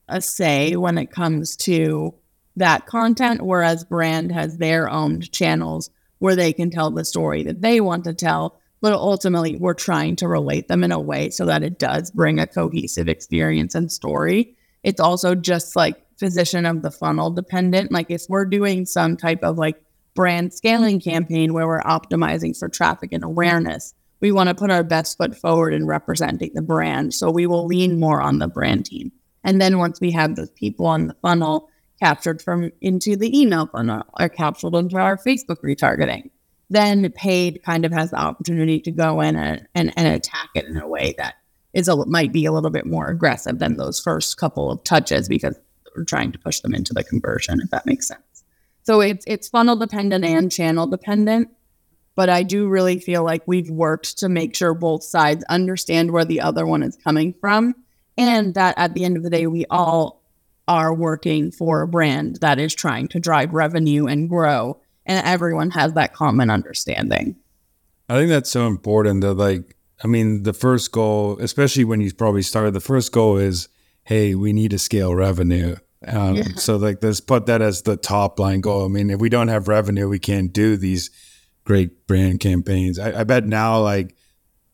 a 0.08 0.20
say 0.20 0.76
when 0.76 0.98
it 0.98 1.10
comes 1.10 1.56
to 1.56 2.14
that 2.56 2.86
content, 2.86 3.42
whereas 3.42 3.84
brand 3.84 4.32
has 4.32 4.58
their 4.58 4.88
own 4.90 5.20
channels 5.22 5.90
where 6.18 6.36
they 6.36 6.52
can 6.52 6.70
tell 6.70 6.90
the 6.90 7.04
story 7.04 7.42
that 7.44 7.62
they 7.62 7.80
want 7.80 8.04
to 8.04 8.14
tell. 8.14 8.58
But 8.80 8.92
ultimately, 8.92 9.56
we're 9.56 9.74
trying 9.74 10.16
to 10.16 10.28
relate 10.28 10.68
them 10.68 10.84
in 10.84 10.92
a 10.92 11.00
way 11.00 11.30
so 11.30 11.46
that 11.46 11.62
it 11.62 11.78
does 11.78 12.10
bring 12.10 12.38
a 12.38 12.46
cohesive 12.46 13.08
experience 13.08 13.74
and 13.74 13.90
story. 13.90 14.56
It's 14.82 15.00
also 15.00 15.34
just 15.34 15.76
like 15.76 16.02
position 16.18 16.66
of 16.66 16.82
the 16.82 16.90
funnel 16.90 17.30
dependent. 17.30 17.92
Like 17.92 18.10
if 18.10 18.24
we're 18.28 18.44
doing 18.44 18.86
some 18.86 19.16
type 19.16 19.42
of 19.42 19.56
like 19.56 19.82
brand 20.14 20.52
scaling 20.52 21.00
campaign 21.00 21.52
where 21.52 21.66
we're 21.66 21.80
optimizing 21.82 22.56
for 22.58 22.68
traffic 22.68 23.10
and 23.12 23.24
awareness, 23.24 23.94
we 24.22 24.32
want 24.32 24.48
to 24.48 24.54
put 24.54 24.70
our 24.70 24.84
best 24.84 25.18
foot 25.18 25.36
forward 25.36 25.74
in 25.74 25.86
representing 25.86 26.52
the 26.54 26.62
brand. 26.62 27.12
So 27.12 27.30
we 27.30 27.46
will 27.46 27.66
lean 27.66 28.00
more 28.00 28.22
on 28.22 28.38
the 28.38 28.48
brand 28.48 28.86
team. 28.86 29.12
And 29.44 29.60
then 29.60 29.78
once 29.78 30.00
we 30.00 30.12
have 30.12 30.36
those 30.36 30.50
people 30.50 30.86
on 30.86 31.08
the 31.08 31.16
funnel 31.20 31.68
captured 32.00 32.40
from 32.40 32.70
into 32.80 33.16
the 33.16 33.38
email 33.38 33.66
funnel 33.66 34.04
or 34.18 34.28
captured 34.28 34.74
into 34.74 34.96
our 34.96 35.16
Facebook 35.16 35.60
retargeting, 35.62 36.30
then 36.70 37.10
paid 37.12 37.62
kind 37.64 37.84
of 37.84 37.92
has 37.92 38.10
the 38.10 38.16
opportunity 38.16 38.80
to 38.80 38.90
go 38.90 39.20
in 39.20 39.36
and, 39.36 39.66
and, 39.74 39.92
and 39.96 40.08
attack 40.08 40.48
it 40.54 40.64
in 40.66 40.76
a 40.78 40.88
way 40.88 41.14
that 41.18 41.34
is 41.74 41.88
a, 41.88 42.06
might 42.06 42.32
be 42.32 42.44
a 42.44 42.52
little 42.52 42.70
bit 42.70 42.86
more 42.86 43.08
aggressive 43.08 43.58
than 43.58 43.76
those 43.76 43.98
first 43.98 44.36
couple 44.36 44.70
of 44.70 44.82
touches 44.84 45.28
because 45.28 45.58
we're 45.96 46.04
trying 46.04 46.32
to 46.32 46.38
push 46.38 46.60
them 46.60 46.74
into 46.74 46.94
the 46.94 47.04
conversion, 47.04 47.60
if 47.60 47.70
that 47.70 47.86
makes 47.86 48.08
sense. 48.08 48.44
So 48.84 49.00
it's 49.00 49.24
it's 49.28 49.48
funnel 49.48 49.76
dependent 49.76 50.24
and 50.24 50.50
channel 50.50 50.86
dependent. 50.86 51.50
But 52.14 52.28
I 52.28 52.42
do 52.42 52.68
really 52.68 52.98
feel 52.98 53.24
like 53.24 53.42
we've 53.46 53.70
worked 53.70 54.18
to 54.18 54.28
make 54.28 54.54
sure 54.54 54.74
both 54.74 55.02
sides 55.02 55.44
understand 55.48 56.10
where 56.10 56.24
the 56.24 56.40
other 56.40 56.66
one 56.66 56.82
is 56.82 56.96
coming 56.96 57.34
from 57.40 57.74
and 58.18 58.54
that 58.54 58.74
at 58.76 58.94
the 58.94 59.04
end 59.04 59.16
of 59.16 59.22
the 59.22 59.30
day 59.30 59.46
we 59.46 59.64
all 59.70 60.22
are 60.68 60.94
working 60.94 61.50
for 61.50 61.82
a 61.82 61.88
brand 61.88 62.36
that 62.40 62.58
is 62.58 62.74
trying 62.74 63.08
to 63.08 63.20
drive 63.20 63.52
revenue 63.52 64.06
and 64.06 64.28
grow 64.28 64.80
and 65.06 65.26
everyone 65.26 65.70
has 65.70 65.94
that 65.94 66.14
common 66.14 66.50
understanding. 66.50 67.36
I 68.08 68.16
think 68.16 68.28
that's 68.28 68.50
so 68.50 68.66
important 68.66 69.22
that 69.22 69.34
like 69.34 69.76
I 70.04 70.06
mean 70.06 70.42
the 70.42 70.52
first 70.52 70.92
goal, 70.92 71.38
especially 71.40 71.84
when 71.84 72.00
you 72.00 72.12
probably 72.12 72.42
started, 72.42 72.74
the 72.74 72.80
first 72.80 73.12
goal 73.12 73.36
is, 73.38 73.68
hey, 74.04 74.34
we 74.34 74.52
need 74.52 74.70
to 74.72 74.78
scale 74.78 75.14
revenue. 75.14 75.76
Um, 76.06 76.36
yeah. 76.36 76.42
So 76.56 76.76
like 76.76 77.02
let's 77.02 77.20
put 77.20 77.46
that 77.46 77.62
as 77.62 77.82
the 77.82 77.96
top 77.96 78.38
line 78.38 78.60
goal. 78.60 78.84
I 78.84 78.88
mean, 78.88 79.10
if 79.10 79.20
we 79.20 79.28
don't 79.28 79.48
have 79.48 79.68
revenue, 79.68 80.08
we 80.08 80.18
can't 80.18 80.52
do 80.52 80.76
these 80.76 81.10
great 81.64 82.06
brand 82.06 82.40
campaigns. 82.40 82.98
I, 82.98 83.20
I 83.20 83.24
bet 83.24 83.46
now 83.46 83.80
like 83.80 84.16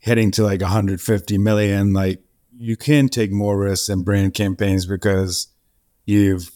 heading 0.01 0.31
to 0.33 0.45
like 0.45 0.61
150 0.61 1.39
million, 1.39 1.93
like 1.93 2.21
you 2.57 2.77
can 2.77 3.09
take 3.09 3.31
more 3.31 3.59
risks 3.59 3.89
in 3.89 4.03
brand 4.03 4.35
campaigns 4.35 4.87
because 4.87 5.49
you've 6.07 6.51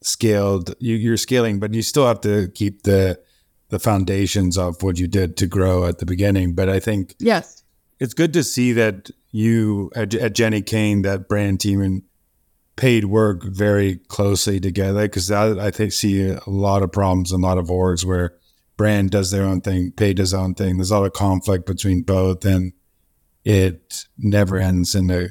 scaled 0.00 0.74
you, 0.78 0.94
you're 0.94 1.16
scaling 1.16 1.58
but 1.58 1.74
you 1.74 1.82
still 1.82 2.06
have 2.06 2.20
to 2.20 2.48
keep 2.54 2.82
the 2.82 3.18
the 3.68 3.80
foundations 3.80 4.56
of 4.56 4.80
what 4.82 4.98
you 4.98 5.08
did 5.08 5.36
to 5.36 5.46
grow 5.46 5.84
at 5.86 5.98
the 5.98 6.06
beginning 6.06 6.54
but 6.54 6.68
i 6.68 6.78
think 6.78 7.16
yes 7.18 7.64
it's 7.98 8.14
good 8.14 8.32
to 8.32 8.44
see 8.44 8.72
that 8.72 9.10
you 9.32 9.90
at, 9.96 10.14
at 10.14 10.34
jenni 10.34 10.64
kayne 10.64 11.02
that 11.02 11.28
brand 11.28 11.58
team 11.58 11.80
and 11.82 12.02
paid 12.76 13.06
work 13.06 13.42
very 13.42 13.96
closely 14.06 14.60
together 14.60 15.02
because 15.02 15.32
I, 15.32 15.66
I 15.66 15.70
think 15.72 15.92
see 15.92 16.30
a 16.30 16.40
lot 16.46 16.84
of 16.84 16.92
problems 16.92 17.32
and 17.32 17.42
a 17.42 17.46
lot 17.46 17.58
of 17.58 17.66
orgs 17.66 18.04
where 18.04 18.36
brand 18.78 19.10
does 19.10 19.30
their 19.30 19.44
own 19.44 19.60
thing 19.60 19.92
paid 19.92 20.16
does 20.16 20.30
their 20.30 20.40
own 20.40 20.54
thing 20.54 20.78
there's 20.78 20.90
a 20.90 20.98
lot 20.98 21.04
of 21.04 21.12
conflict 21.12 21.66
between 21.66 22.00
both 22.00 22.46
and 22.46 22.72
it 23.44 24.06
never 24.16 24.56
ends 24.56 24.94
in 24.94 25.10
a 25.10 25.28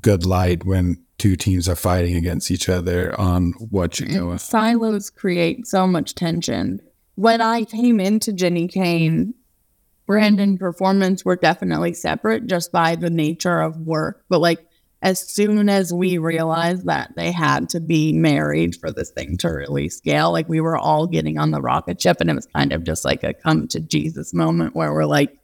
good 0.00 0.24
light 0.24 0.64
when 0.64 1.02
two 1.18 1.36
teams 1.36 1.68
are 1.68 1.76
fighting 1.76 2.16
against 2.16 2.50
each 2.50 2.68
other 2.68 3.18
on 3.18 3.52
what 3.70 3.98
you 3.98 4.06
know. 4.06 4.36
Silos 4.36 5.10
create 5.10 5.66
so 5.66 5.86
much 5.86 6.14
tension. 6.14 6.80
When 7.16 7.40
I 7.40 7.64
came 7.64 7.98
into 8.00 8.32
Jenni 8.32 8.70
Kayne, 8.70 9.34
brand 10.06 10.40
and 10.40 10.58
performance 10.58 11.24
were 11.24 11.36
definitely 11.36 11.92
separate 11.92 12.46
just 12.46 12.70
by 12.70 12.94
the 12.94 13.10
nature 13.10 13.60
of 13.60 13.76
work. 13.78 14.24
But 14.28 14.40
like 14.40 14.67
as 15.00 15.20
soon 15.20 15.68
as 15.68 15.92
we 15.92 16.14
mm-hmm. 16.14 16.24
realized 16.24 16.86
that 16.86 17.12
they 17.16 17.30
had 17.30 17.68
to 17.70 17.80
be 17.80 18.12
married 18.12 18.76
for 18.76 18.90
this 18.90 19.10
thing 19.10 19.36
to 19.38 19.48
really 19.48 19.88
scale, 19.88 20.32
like 20.32 20.48
we 20.48 20.60
were 20.60 20.76
all 20.76 21.06
getting 21.06 21.38
on 21.38 21.50
the 21.50 21.60
rocket 21.60 22.00
ship 22.00 22.18
and 22.20 22.30
it 22.30 22.34
was 22.34 22.46
kind 22.46 22.72
of 22.72 22.84
just 22.84 23.04
like 23.04 23.22
a 23.22 23.34
come 23.34 23.68
to 23.68 23.80
Jesus 23.80 24.34
moment 24.34 24.74
where 24.74 24.92
we're 24.92 25.04
like, 25.04 25.38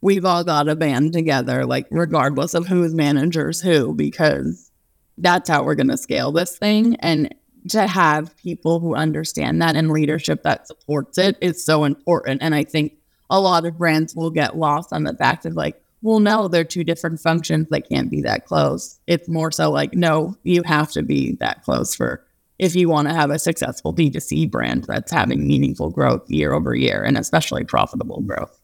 we've 0.00 0.24
all 0.24 0.44
got 0.44 0.64
to 0.64 0.76
band 0.76 1.12
together, 1.12 1.64
like 1.64 1.86
regardless 1.90 2.54
of 2.54 2.66
who's 2.66 2.94
managers 2.94 3.60
who, 3.60 3.94
because 3.94 4.70
that's 5.18 5.48
how 5.48 5.62
we're 5.62 5.74
going 5.74 5.88
to 5.88 5.96
scale 5.96 6.32
this 6.32 6.56
thing. 6.56 6.96
And 6.96 7.34
to 7.70 7.86
have 7.86 8.36
people 8.36 8.80
who 8.80 8.94
understand 8.94 9.62
that 9.62 9.76
and 9.76 9.90
leadership 9.90 10.42
that 10.42 10.66
supports 10.66 11.18
it 11.18 11.36
is 11.40 11.64
so 11.64 11.84
important. 11.84 12.42
And 12.42 12.54
I 12.54 12.64
think 12.64 12.98
a 13.30 13.40
lot 13.40 13.64
of 13.64 13.78
brands 13.78 14.14
will 14.14 14.30
get 14.30 14.56
lost 14.56 14.92
on 14.92 15.04
the 15.04 15.14
fact 15.14 15.46
of 15.46 15.54
like, 15.54 15.81
well, 16.02 16.18
no, 16.18 16.48
they're 16.48 16.64
two 16.64 16.84
different 16.84 17.20
functions. 17.20 17.68
They 17.70 17.80
can't 17.80 18.10
be 18.10 18.22
that 18.22 18.44
close. 18.44 18.98
It's 19.06 19.28
more 19.28 19.52
so 19.52 19.70
like, 19.70 19.94
no, 19.94 20.36
you 20.42 20.62
have 20.64 20.90
to 20.92 21.02
be 21.02 21.36
that 21.36 21.62
close 21.62 21.94
for 21.94 22.24
if 22.58 22.74
you 22.74 22.88
want 22.88 23.08
to 23.08 23.14
have 23.14 23.30
a 23.30 23.38
successful 23.38 23.94
D2C 23.94 24.50
brand 24.50 24.84
that's 24.84 25.12
having 25.12 25.46
meaningful 25.46 25.90
growth 25.90 26.28
year 26.28 26.52
over 26.52 26.74
year 26.74 27.02
and 27.02 27.16
especially 27.16 27.64
profitable 27.64 28.20
growth. 28.20 28.60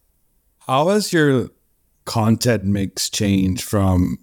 How 0.66 0.88
has 0.88 1.12
your 1.12 1.48
content 2.04 2.64
mix 2.64 3.08
changed 3.08 3.62
from 3.62 4.18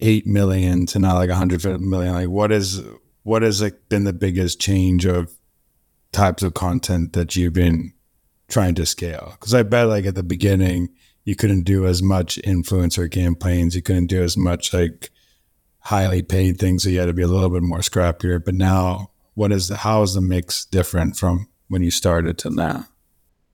eight 0.00 0.26
million 0.26 0.86
to 0.86 0.98
now 0.98 1.14
like 1.14 1.30
150 1.30 1.82
million 1.82 2.12
like 2.12 2.28
what 2.28 2.52
is 2.52 2.82
what 3.22 3.40
has 3.40 3.62
like 3.62 3.88
been 3.88 4.04
the 4.04 4.12
biggest 4.12 4.60
change 4.60 5.06
of 5.06 5.32
types 6.12 6.42
of 6.42 6.52
content 6.52 7.14
that 7.14 7.34
you've 7.34 7.54
been 7.54 7.90
trying 8.48 8.74
to 8.74 8.84
scale 8.84 9.30
because 9.32 9.54
i 9.54 9.62
bet 9.62 9.88
like 9.88 10.04
at 10.04 10.14
the 10.14 10.22
beginning 10.22 10.90
you 11.26 11.34
couldn't 11.34 11.64
do 11.64 11.86
as 11.86 12.02
much 12.02 12.40
influencer 12.46 13.10
campaigns. 13.10 13.74
You 13.74 13.82
couldn't 13.82 14.06
do 14.06 14.22
as 14.22 14.36
much 14.36 14.72
like 14.72 15.10
highly 15.80 16.22
paid 16.22 16.58
things 16.58 16.84
so 16.84 16.88
you 16.88 17.00
had 17.00 17.06
to 17.06 17.12
be 17.12 17.22
a 17.22 17.28
little 17.28 17.50
bit 17.50 17.62
more 17.62 17.80
scrappier. 17.80 18.42
But 18.42 18.54
now 18.54 19.10
what 19.34 19.52
is 19.52 19.68
the 19.68 19.76
how 19.76 20.02
is 20.02 20.14
the 20.14 20.20
mix 20.20 20.64
different 20.64 21.16
from 21.16 21.48
when 21.68 21.82
you 21.82 21.90
started 21.90 22.38
to 22.38 22.50
now? 22.50 22.86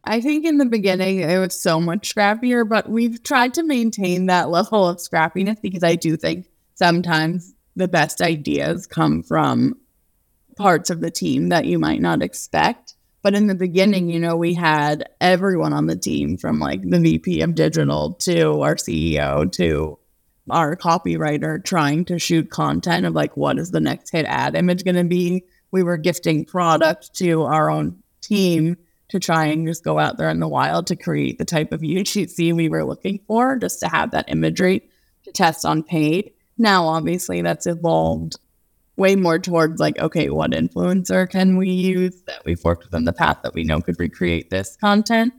I 0.04 0.20
think 0.20 0.44
in 0.44 0.58
the 0.58 0.66
beginning 0.66 1.20
it 1.20 1.38
was 1.38 1.60
so 1.60 1.80
much 1.80 2.14
scrappier, 2.14 2.68
but 2.68 2.90
we've 2.90 3.22
tried 3.22 3.54
to 3.54 3.62
maintain 3.62 4.26
that 4.26 4.50
level 4.50 4.86
of 4.86 4.98
scrappiness 4.98 5.60
because 5.62 5.82
I 5.82 5.96
do 5.96 6.16
think 6.16 6.46
sometimes 6.74 7.54
the 7.74 7.88
best 7.88 8.20
ideas 8.20 8.86
come 8.86 9.22
from 9.22 9.78
parts 10.56 10.90
of 10.90 11.00
the 11.00 11.10
team 11.10 11.48
that 11.48 11.64
you 11.64 11.78
might 11.78 12.02
not 12.02 12.22
expect. 12.22 12.96
But 13.22 13.34
in 13.34 13.46
the 13.46 13.54
beginning, 13.54 14.10
you 14.10 14.18
know, 14.18 14.36
we 14.36 14.54
had 14.54 15.08
everyone 15.20 15.72
on 15.72 15.86
the 15.86 15.96
team 15.96 16.36
from 16.36 16.58
like 16.58 16.82
the 16.82 16.98
VP 16.98 17.40
of 17.42 17.54
digital 17.54 18.14
to 18.14 18.60
our 18.62 18.74
CEO 18.74 19.50
to 19.52 19.98
our 20.50 20.76
copywriter 20.76 21.64
trying 21.64 22.04
to 22.06 22.18
shoot 22.18 22.50
content 22.50 23.06
of 23.06 23.14
like, 23.14 23.36
what 23.36 23.58
is 23.58 23.70
the 23.70 23.80
next 23.80 24.10
hit 24.10 24.26
ad 24.26 24.56
image 24.56 24.84
going 24.84 24.96
to 24.96 25.04
be? 25.04 25.44
We 25.70 25.84
were 25.84 25.96
gifting 25.96 26.44
product 26.44 27.14
to 27.14 27.42
our 27.42 27.70
own 27.70 28.02
team 28.20 28.76
to 29.08 29.20
try 29.20 29.46
and 29.46 29.66
just 29.66 29.84
go 29.84 29.98
out 29.98 30.18
there 30.18 30.30
in 30.30 30.40
the 30.40 30.48
wild 30.48 30.88
to 30.88 30.96
create 30.96 31.38
the 31.38 31.44
type 31.44 31.70
of 31.70 31.80
UGC 31.80 32.54
we 32.54 32.68
were 32.68 32.84
looking 32.84 33.20
for, 33.26 33.56
just 33.56 33.78
to 33.80 33.88
have 33.88 34.10
that 34.10 34.28
imagery 34.28 34.88
to 35.24 35.32
test 35.32 35.64
on 35.64 35.82
paid. 35.82 36.32
Now, 36.58 36.86
obviously, 36.86 37.42
that's 37.42 37.66
evolved 37.66 38.36
way 38.96 39.16
more 39.16 39.38
towards 39.38 39.80
like, 39.80 39.98
okay, 39.98 40.28
what 40.28 40.52
influencer 40.52 41.28
can 41.28 41.56
we 41.56 41.70
use 41.70 42.22
that 42.26 42.44
we've 42.44 42.62
worked 42.62 42.84
with 42.84 42.94
in 42.94 43.04
the 43.04 43.12
past 43.12 43.42
that 43.42 43.54
we 43.54 43.64
know 43.64 43.80
could 43.80 43.98
recreate 43.98 44.50
this 44.50 44.76
content? 44.76 45.32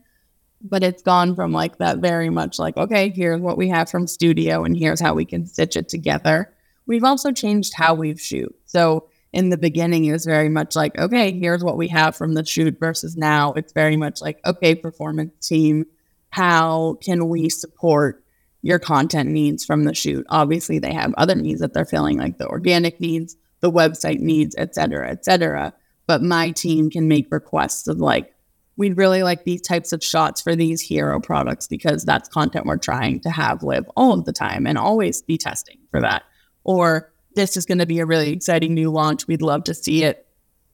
But 0.62 0.84
it's 0.84 1.04
gone 1.04 1.36
from 1.36 1.52
like 1.52 1.78
that 1.78 2.00
very 2.00 2.30
much 2.30 2.58
like, 2.58 2.78
okay, 2.78 3.10
here's 3.10 3.42
what 3.42 3.58
we 3.58 3.68
have 3.70 3.90
from 3.90 4.08
studio 4.08 4.64
and 4.64 4.78
here's 4.78 5.02
how 5.02 5.14
we 5.14 5.26
can 5.26 5.46
stitch 5.46 5.76
it 5.76 5.90
together. 5.90 6.54
We've 6.86 7.04
also 7.04 7.32
changed 7.32 7.74
how 7.76 7.94
we've 7.94 8.20
shoot. 8.20 8.54
So 8.66 9.10
in 9.34 9.50
the 9.50 9.58
beginning, 9.58 10.06
it 10.06 10.12
was 10.12 10.26
very 10.26 10.50
much 10.50 10.76
like, 10.76 10.98
okay, 10.98 11.38
here's 11.38 11.64
what 11.64 11.78
we 11.78 11.88
have 11.90 12.16
from 12.16 12.34
the 12.36 12.46
shoot 12.46 12.80
versus 12.80 13.18
now 13.18 13.54
it's 13.54 13.74
very 13.74 13.98
much 13.98 14.22
like, 14.22 14.40
okay, 14.46 14.76
performance 14.76 15.48
team, 15.48 15.86
how 16.30 16.98
can 17.02 17.28
we 17.30 17.50
support 17.50 18.24
your 18.62 18.80
content 18.80 19.30
needs 19.30 19.66
from 19.66 19.84
the 19.84 19.94
shoot? 19.94 20.26
Obviously, 20.30 20.80
they 20.80 20.94
have 20.94 21.14
other 21.18 21.36
needs 21.36 21.62
that 21.62 21.74
they're 21.74 21.86
feeling 21.86 22.18
like 22.18 22.38
the 22.38 22.48
organic 22.48 23.00
needs, 23.00 23.36
the 23.64 23.72
website 23.72 24.20
needs, 24.20 24.54
et 24.58 24.76
cetera, 24.76 25.10
et 25.10 25.24
cetera. 25.24 25.74
But 26.06 26.22
my 26.22 26.52
team 26.52 26.90
can 26.90 27.08
make 27.08 27.32
requests 27.32 27.88
of 27.88 27.98
like, 27.98 28.36
we'd 28.76 28.98
really 28.98 29.24
like 29.24 29.46
these 29.46 29.62
types 29.62 29.94
of 29.94 30.04
shots 30.04 30.42
for 30.42 30.54
these 30.54 30.82
hero 30.82 31.22
products 31.22 31.66
because 31.66 32.04
that's 32.04 32.28
content 32.28 32.66
we're 32.66 32.78
trying 32.78 33.22
to 33.22 33.30
have 33.30 33.64
live 33.64 33.90
all 33.96 34.12
of 34.12 34.26
the 34.26 34.34
time 34.34 34.68
and 34.68 34.78
always 34.78 35.22
be 35.22 35.38
testing 35.38 35.78
for 35.92 36.02
that. 36.02 36.24
Or 36.66 37.14
this 37.36 37.56
is 37.56 37.66
going 37.66 37.78
to 37.78 37.86
be 37.86 38.00
a 38.00 38.06
really 38.06 38.32
exciting 38.32 38.74
new 38.74 38.92
launch. 38.92 39.28
We'd 39.28 39.42
love 39.42 39.64
to 39.64 39.74
see 39.74 40.04
it 40.04 40.28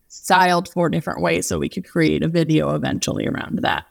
styled 0.07 0.67
four 0.67 0.89
different 0.89 1.21
ways 1.21 1.47
so 1.47 1.59
we 1.59 1.69
could 1.69 1.87
create 1.87 2.23
a 2.23 2.27
video 2.27 2.73
eventually 2.73 3.27
around 3.27 3.59
that. 3.59 3.85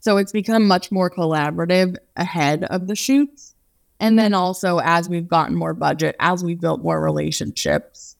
So 0.00 0.16
it's 0.16 0.32
become 0.32 0.66
much 0.66 0.90
more 0.90 1.08
collaborative 1.08 1.94
ahead 2.16 2.64
of 2.64 2.88
the 2.88 2.96
shoots. 2.96 3.54
And 4.00 4.18
then 4.18 4.34
also, 4.34 4.78
as 4.78 5.08
we've 5.08 5.28
gotten 5.28 5.54
more 5.54 5.74
budget, 5.74 6.16
as 6.18 6.42
we've 6.42 6.60
built 6.60 6.82
more 6.82 7.00
relationships, 7.00 8.16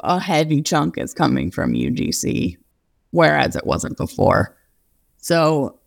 a 0.00 0.18
heavy 0.18 0.62
chunk 0.62 0.98
is 0.98 1.14
coming 1.14 1.50
from 1.50 1.72
UGC, 1.72 2.56
whereas 3.10 3.56
it 3.56 3.66
wasn't 3.66 3.96
before. 3.96 4.56
So 5.18 5.78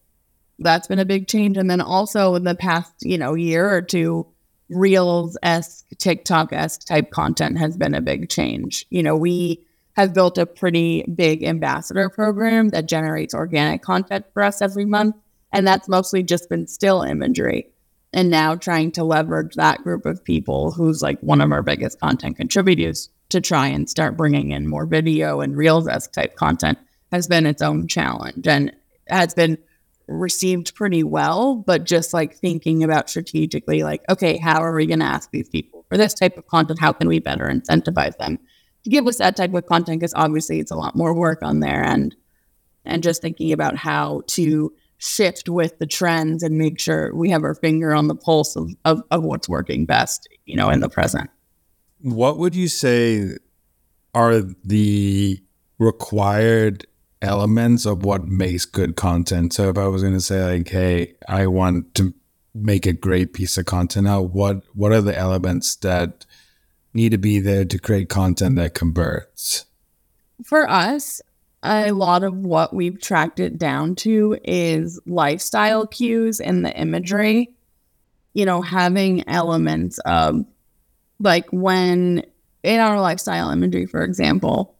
that's 0.60 0.88
been 0.88 1.00
a 1.00 1.06
big 1.06 1.28
change. 1.28 1.58
And 1.58 1.70
then 1.70 1.82
also 1.82 2.36
in 2.36 2.44
the 2.44 2.56
past, 2.56 2.94
you 3.02 3.18
know, 3.18 3.34
year 3.34 3.70
or 3.70 3.82
two, 3.82 4.28
Reels 4.70 5.38
esque, 5.44 5.86
TikTok 5.98 6.54
esque 6.54 6.86
type 6.86 7.12
content 7.12 7.58
has 7.58 7.76
been 7.76 7.94
a 7.94 8.02
big 8.02 8.30
change. 8.30 8.86
You 8.90 9.04
know, 9.04 9.18
we 9.18 9.66
have 9.94 10.14
built 10.14 10.38
a 10.38 10.46
pretty 10.46 11.04
big 11.14 11.44
ambassador 11.44 12.10
program 12.10 12.70
that 12.70 12.88
generates 12.88 13.34
organic 13.34 13.82
content 13.82 14.26
for 14.34 14.44
us 14.44 14.62
every 14.62 14.86
month. 14.86 15.16
And 15.52 15.68
that's 15.68 15.90
mostly 15.90 16.24
just 16.24 16.50
been 16.50 16.68
still 16.68 17.02
imagery. 17.02 17.68
And 18.14 18.30
now 18.30 18.56
trying 18.56 18.92
to 18.94 19.04
leverage 19.04 19.56
that 19.56 19.84
group 19.84 20.06
of 20.06 20.24
people 20.24 20.72
who's 20.72 21.02
like 21.02 21.20
one 21.20 21.42
of 21.42 21.52
our 21.52 21.62
biggest 21.62 22.00
content 22.00 22.38
contributors 22.38 23.10
to 23.32 23.42
try 23.42 23.68
and 23.68 23.90
start 23.90 24.18
bringing 24.18 24.52
in 24.52 24.68
more 24.68 24.86
video 24.86 25.42
and 25.42 25.58
Reels 25.58 25.88
esque 25.88 26.12
type 26.14 26.36
content 26.36 26.78
has 27.12 27.28
been 27.28 27.46
its 27.46 27.62
own 27.62 27.88
challenge 27.88 28.48
and 28.48 28.72
has 29.08 29.34
been 29.34 29.58
received 30.08 30.76
pretty 30.76 31.04
well, 31.04 31.56
but 31.56 31.84
just 31.84 32.14
like 32.14 32.36
thinking 32.36 32.84
about 32.84 33.10
strategically, 33.10 33.84
like, 33.84 34.04
okay, 34.10 34.38
how 34.38 34.62
are 34.62 34.74
we 34.74 34.86
going 34.86 35.00
to 35.00 35.06
ask 35.06 35.32
these 35.32 35.50
people 35.50 35.86
for 35.90 35.98
this 35.98 36.14
type 36.14 36.38
of 36.38 36.48
content? 36.48 36.80
How 36.80 36.94
can 36.94 37.08
we 37.08 37.20
better 37.20 37.46
incentivize 37.46 38.18
them 38.18 38.40
to 38.84 38.90
give 38.90 39.08
us 39.08 39.18
that 39.18 39.36
type 39.36 39.54
of 39.54 39.66
content? 39.66 40.00
Because 40.00 40.14
obviously 40.16 40.60
it's 40.60 40.72
a 40.72 40.76
lot 40.76 40.96
more 40.96 41.14
work 41.14 41.40
on 41.42 41.60
their 41.60 41.84
end. 41.84 42.16
And 42.84 43.04
just 43.04 43.22
thinking 43.22 43.52
about 43.52 43.76
how 43.76 44.24
to 44.28 44.74
shift 44.98 45.50
with 45.50 45.78
the 45.80 45.86
trends 45.86 46.44
and 46.44 46.58
make 46.58 46.80
sure 46.80 47.14
we 47.16 47.30
have 47.30 47.44
our 47.44 47.56
finger 47.56 47.94
on 47.94 48.08
the 48.08 48.16
pulse 48.16 48.56
of, 48.56 48.72
of, 48.86 49.02
of 49.12 49.24
what's 49.24 49.50
working 49.50 49.86
best, 49.86 50.28
you 50.46 50.56
know, 50.56 50.70
in 50.70 50.80
the 50.80 50.90
present. 50.90 51.30
What 52.02 52.38
would 52.38 52.56
you 52.56 52.68
say 52.68 53.38
are 54.14 54.42
the 54.42 55.42
required 55.78 56.86
elements 57.22 57.86
of 57.86 58.04
what 58.04 58.28
makes 58.28 58.66
good 58.66 58.96
content. 58.96 59.54
So 59.54 59.70
if 59.70 59.78
I 59.78 59.88
was 59.88 60.02
going 60.02 60.14
to 60.14 60.22
say 60.22 60.58
like, 60.58 60.70
hey, 60.70 61.16
I 61.28 61.48
want 61.48 61.94
to 61.96 62.14
make 62.54 62.86
a 62.86 62.94
great 62.94 63.34
piece 63.34 63.58
of 63.58 63.66
content 63.66 64.06
now, 64.06 64.22
what 64.22 64.64
what 64.74 64.92
are 64.92 65.02
the 65.02 65.18
elements 65.18 65.76
that 65.78 66.26
need 66.94 67.10
to 67.12 67.18
be 67.18 67.40
there 67.40 67.66
to 67.66 67.80
create 67.80 68.10
content 68.10 68.56
that 68.58 68.74
converts? 68.74 69.66
For 70.44 70.70
us, 70.70 71.22
a 71.64 71.92
lot 71.92 72.24
of 72.24 72.36
what 72.36 72.74
we've 72.74 73.00
tracked 73.00 73.40
it 73.40 73.58
down 73.58 73.96
to 73.96 74.38
is 74.44 75.00
lifestyle 75.06 75.86
cues 75.86 76.40
in 76.40 76.64
the 76.64 76.76
imagery. 76.76 77.54
You 78.34 78.46
know, 78.46 78.62
having 78.62 79.28
elements 79.28 80.00
of 80.00 80.46
like 81.22 81.48
when 81.52 82.24
in 82.64 82.80
our 82.80 83.00
lifestyle 83.00 83.50
imagery, 83.50 83.86
for 83.86 84.04
example, 84.04 84.76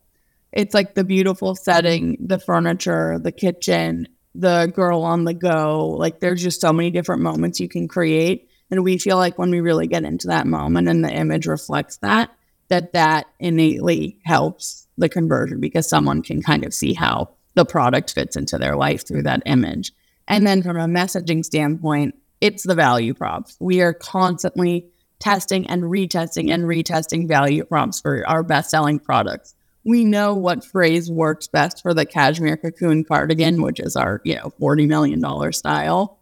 it's 0.52 0.74
like 0.74 0.96
the 0.96 1.04
beautiful 1.04 1.56
setting, 1.56 2.18
the 2.20 2.40
furniture, 2.40 3.18
the 3.20 3.32
kitchen, 3.32 4.08
the 4.36 4.72
girl 4.76 5.04
on 5.04 5.24
the 5.24 5.34
go. 5.34 5.96
Like 5.98 6.20
there's 6.20 6.42
just 6.42 6.62
so 6.62 6.74
many 6.74 6.92
different 6.92 7.22
moments 7.22 7.60
you 7.60 7.70
can 7.70 7.88
create. 7.88 8.50
And 8.70 8.84
we 8.84 8.98
feel 8.98 9.18
like 9.18 9.38
when 9.38 9.52
we 9.52 9.60
really 9.60 9.88
get 9.88 10.04
into 10.04 10.28
that 10.28 10.48
moment 10.48 10.88
and 10.88 11.04
the 11.04 11.14
image 11.14 11.46
reflects 11.46 11.98
that, 11.98 12.32
that 12.70 12.94
that 12.94 13.28
innately 13.40 14.20
helps 14.24 14.88
the 14.98 15.10
conversion 15.10 15.60
because 15.60 15.90
someone 15.90 16.22
can 16.22 16.42
kind 16.42 16.66
of 16.66 16.74
see 16.74 16.94
how 16.94 17.30
the 17.54 17.66
product 17.66 18.14
fits 18.14 18.38
into 18.38 18.58
their 18.58 18.78
life 18.78 19.06
through 19.06 19.24
that 19.24 19.44
image. 19.46 19.92
And 20.28 20.48
then 20.48 20.64
from 20.64 20.78
a 20.78 20.86
messaging 20.86 21.44
standpoint, 21.44 22.16
it's 22.40 22.64
the 22.64 22.76
value 22.76 23.14
props. 23.14 23.58
We 23.60 23.82
are 23.82 23.94
constantly 23.94 24.88
testing 25.22 25.66
and 25.68 25.84
retesting 25.84 26.52
and 26.52 26.64
retesting 26.64 27.28
value 27.28 27.64
props 27.64 28.02
for 28.02 28.28
our 28.28 28.44
best 28.44 28.70
selling 28.70 29.00
products 29.00 29.56
we 29.84 30.06
know 30.06 30.34
what 30.34 30.64
phrase 30.64 31.10
works 31.10 31.48
best 31.48 31.82
for 31.82 31.94
the 31.94 32.06
cashmere 32.06 32.58
cocoon 32.58 33.04
cardigan, 33.04 33.62
which 33.62 33.80
is 33.80 33.96
our, 33.96 34.22
you 34.24 34.36
know, 34.36 34.54
$40 34.60 34.88
million 34.88 35.54
style. 35.54 36.20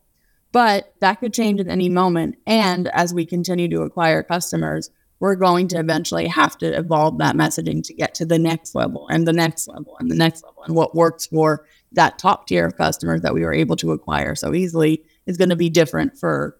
But 0.52 0.94
that 1.02 1.20
could 1.20 1.34
change 1.34 1.60
at 1.60 1.68
any 1.68 1.90
moment. 1.90 2.38
And 2.48 2.88
as 2.88 3.14
we 3.14 3.26
continue 3.26 3.68
to 3.70 3.82
acquire 3.82 4.24
customers, 4.24 4.90
we're 5.20 5.36
going 5.36 5.68
to 5.70 5.80
eventually 5.80 6.28
have 6.28 6.58
to 6.60 6.68
evolve 6.68 7.18
that 7.18 7.36
messaging 7.36 7.84
to 7.84 7.94
get 7.94 8.16
to 8.16 8.26
the 8.26 8.40
next 8.40 8.74
level 8.74 9.08
and 9.10 9.28
the 9.28 9.34
next 9.34 9.68
level 9.68 9.98
and 10.00 10.10
the 10.10 10.16
next 10.16 10.44
level. 10.44 10.64
And 10.64 10.76
what 10.76 10.96
works 10.96 11.28
for 11.28 11.66
that 11.92 12.18
top 12.18 12.48
tier 12.48 12.66
of 12.66 12.78
customers 12.78 13.22
that 13.22 13.34
we 13.34 13.44
were 13.44 13.54
able 13.54 13.76
to 13.78 13.92
acquire 13.92 14.34
so 14.36 14.54
easily 14.54 15.04
is 15.26 15.38
going 15.38 15.50
to 15.50 15.58
be 15.58 15.70
different 15.70 16.18
for 16.18 16.58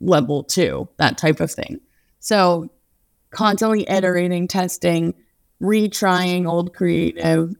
level 0.00 0.44
two, 0.44 0.88
that 0.98 1.18
type 1.18 1.40
of 1.40 1.50
thing. 1.50 1.80
So 2.20 2.70
constantly 3.30 3.84
mm-hmm. 3.84 3.94
iterating, 3.94 4.48
testing, 4.48 5.14
retrying 5.62 6.48
old 6.48 6.74
creative, 6.74 7.54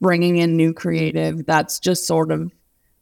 bringing 0.00 0.36
in 0.36 0.56
new 0.56 0.72
creative. 0.72 1.46
That's 1.46 1.78
just 1.78 2.06
sort 2.06 2.30
of 2.30 2.52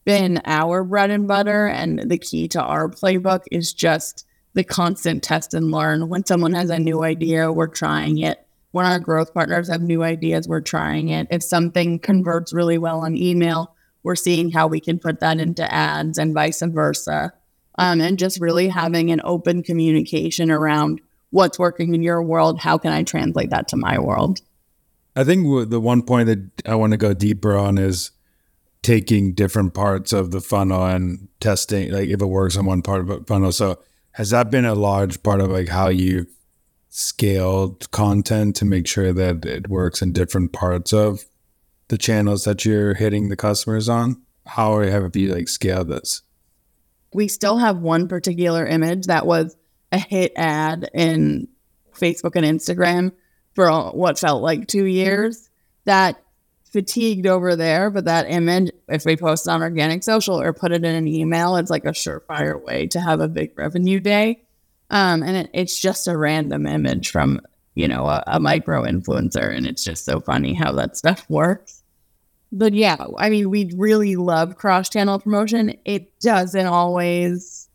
been 0.05 0.41
our 0.45 0.85
bread 0.85 1.11
and 1.11 1.29
butter. 1.29 1.67
And 1.67 2.11
the 2.11 2.19
key 2.19 2.49
to 2.49 2.63
our 2.63 2.89
playbook 2.89 3.45
is 3.50 3.73
just 3.73 4.25
the 4.55 4.65
constant 4.65 5.23
test 5.23 5.52
and 5.52 5.71
learn. 5.71 6.09
When 6.09 6.25
someone 6.25 6.55
has 6.55 6.71
a 6.71 6.79
new 6.79 7.02
idea, 7.02 7.52
we're 7.52 7.67
trying 7.67 8.19
it. 8.19 8.43
When 8.73 8.87
our 8.87 8.99
growth 8.99 9.33
partners 9.33 9.69
have 9.69 9.83
new 9.83 10.02
ideas, 10.02 10.49
we're 10.49 10.61
trying 10.61 11.09
it. 11.09 11.29
If 11.31 11.43
something 11.43 11.99
converts 11.99 12.52
really 12.52 12.79
well 12.79 13.00
on 13.00 13.17
email, 13.17 13.75
we're 14.02 14.17
seeing 14.17 14.50
how 14.50 14.67
we 14.67 14.81
can 14.81 14.99
put 14.99 15.21
that 15.21 15.41
into 15.41 15.71
ads 15.73 16.19
and 16.19 16.35
vice 16.35 16.63
versa. 16.63 17.33
Um, 17.78 18.00
and 18.00 18.19
just 18.19 18.41
really 18.41 18.69
having 18.69 19.10
an 19.10 19.21
open 19.25 19.62
communication 19.62 20.50
around 20.50 21.00
what's 21.30 21.58
working 21.58 21.95
in 21.95 22.02
your 22.02 22.23
world. 22.23 22.58
How 22.58 22.78
can 22.78 22.93
I 22.93 23.02
translate 23.02 23.50
that 23.50 23.69
to 23.69 23.76
my 23.76 23.99
world? 23.99 24.41
I 25.15 25.25
think 25.25 25.71
the 25.71 25.80
one 25.80 26.02
point 26.02 26.26
that 26.26 26.62
I 26.67 26.75
want 26.75 26.93
to 26.93 26.99
go 26.99 27.15
deeper 27.15 27.56
on 27.56 27.78
is 27.78 28.10
taking 28.82 29.32
different 29.32 29.75
parts 29.75 30.12
of 30.12 30.30
the 30.30 30.41
funnel 30.41 30.84
and 30.84 31.28
testing, 31.41 31.91
like 31.91 32.08
if 32.08 32.21
it 32.21 32.26
works 32.26 32.56
on 32.56 32.67
one 32.67 32.82
part 32.82 33.00
of 33.00 33.06
the 33.08 33.25
funnel. 33.26 33.50
So, 33.50 33.80
has 34.12 34.30
that 34.30 34.50
been 34.50 34.65
a 34.65 34.75
large 34.75 35.23
part 35.23 35.41
of 35.41 35.50
like 35.50 35.69
how 35.69 35.89
you 35.89 36.26
scaled 36.89 37.91
content 37.91 38.56
to 38.56 38.65
make 38.65 38.86
sure 38.86 39.12
that 39.12 39.45
it 39.45 39.69
works 39.69 40.00
in 40.00 40.12
different 40.12 40.52
parts 40.52 40.93
of 40.93 41.25
the 41.89 41.99
channels 41.99 42.45
that 42.45 42.65
you're 42.65 42.95
hitting 42.95 43.28
the 43.28 43.36
customers 43.36 43.89
on? 43.89 44.23
How 44.47 44.80
have 44.80 45.17
you 45.17 45.34
like 45.34 45.49
scaled 45.49 45.89
this? 45.89 46.23
We 47.17 47.29
still 47.29 47.57
have 47.57 47.79
one 47.79 48.09
particular 48.09 48.67
image 48.67 49.07
that 49.07 49.25
was 49.25 49.57
a 49.91 49.99
hit 49.99 50.33
ad 50.37 50.91
in 50.93 51.49
Facebook 51.95 52.37
and 52.37 52.45
Instagram 52.45 53.13
for 53.55 53.71
what 53.93 54.19
felt 54.19 54.43
like 54.43 54.67
two 54.67 54.85
years 54.85 55.49
that 55.87 56.23
fatigued 56.65 57.26
over 57.26 57.57
there. 57.57 57.89
But 57.89 58.05
that 58.05 58.31
image, 58.31 58.71
if 58.87 59.07
we 59.07 59.17
post 59.17 59.47
it 59.47 59.50
on 59.50 59.63
organic 59.63 60.05
social 60.05 60.39
or 60.39 60.52
put 60.52 60.73
it 60.73 60.85
in 60.85 60.95
an 60.95 61.09
email, 61.09 61.57
it's 61.57 61.71
like 61.71 61.87
a 61.87 61.93
surefire 61.93 62.63
way 62.63 62.87
to 62.89 63.00
have 63.00 63.21
a 63.21 63.29
big 63.29 63.59
revenue 63.59 63.99
day. 63.99 64.43
Um, 64.91 65.23
and 65.23 65.39
it, 65.39 65.50
it's 65.55 65.81
just 65.81 66.09
a 66.09 66.19
random 66.19 66.67
image 66.67 67.11
from, 67.11 67.41
you 67.75 67.89
know, 67.89 68.05
a, 68.05 68.23
a 68.26 68.41
micro 68.41 68.83
influencer. 68.83 69.57
And 69.57 69.67
it's 69.67 69.83
just 69.83 70.05
so 70.05 70.21
funny 70.21 70.52
how 70.52 70.73
that 70.73 70.99
stuff 70.99 71.25
works. 71.31 71.75
But 72.56 72.73
yeah, 72.73 72.97
I 73.19 73.28
mean, 73.28 73.50
we 73.50 73.71
really 73.76 74.16
love 74.16 74.56
cross 74.56 74.88
channel 74.88 75.19
promotion. 75.19 75.76
It 75.84 76.19
doesn't 76.21 76.66
always 76.66 77.69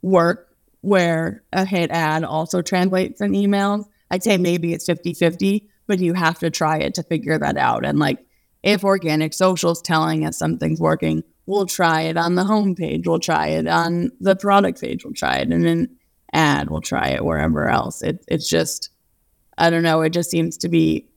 work 0.00 0.54
where 0.80 1.42
a 1.52 1.64
hit 1.64 1.90
ad 1.90 2.22
also 2.22 2.62
translates 2.62 3.20
in 3.20 3.32
emails. 3.32 3.86
I'd 4.12 4.22
say 4.22 4.36
maybe 4.36 4.72
it's 4.72 4.86
50 4.86 5.14
50, 5.14 5.68
but 5.88 5.98
you 5.98 6.14
have 6.14 6.38
to 6.38 6.50
try 6.50 6.78
it 6.78 6.94
to 6.94 7.02
figure 7.02 7.36
that 7.36 7.56
out. 7.56 7.84
And 7.84 7.98
like, 7.98 8.24
if 8.62 8.84
organic 8.84 9.34
social 9.34 9.72
is 9.72 9.82
telling 9.82 10.24
us 10.24 10.38
something's 10.38 10.80
working, 10.80 11.24
we'll 11.46 11.66
try 11.66 12.02
it 12.02 12.16
on 12.16 12.36
the 12.36 12.44
homepage, 12.44 13.08
we'll 13.08 13.18
try 13.18 13.48
it 13.48 13.66
on 13.66 14.12
the 14.20 14.36
product 14.36 14.80
page, 14.80 15.04
we'll 15.04 15.14
try 15.14 15.38
it 15.38 15.50
in 15.50 15.66
an 15.66 15.96
ad, 16.32 16.70
we'll 16.70 16.80
try 16.80 17.08
it 17.08 17.24
wherever 17.24 17.68
else. 17.68 18.02
It, 18.02 18.24
it's 18.28 18.48
just, 18.48 18.90
I 19.56 19.70
don't 19.70 19.82
know, 19.82 20.02
it 20.02 20.10
just 20.10 20.30
seems 20.30 20.58
to 20.58 20.68
be 20.68 21.08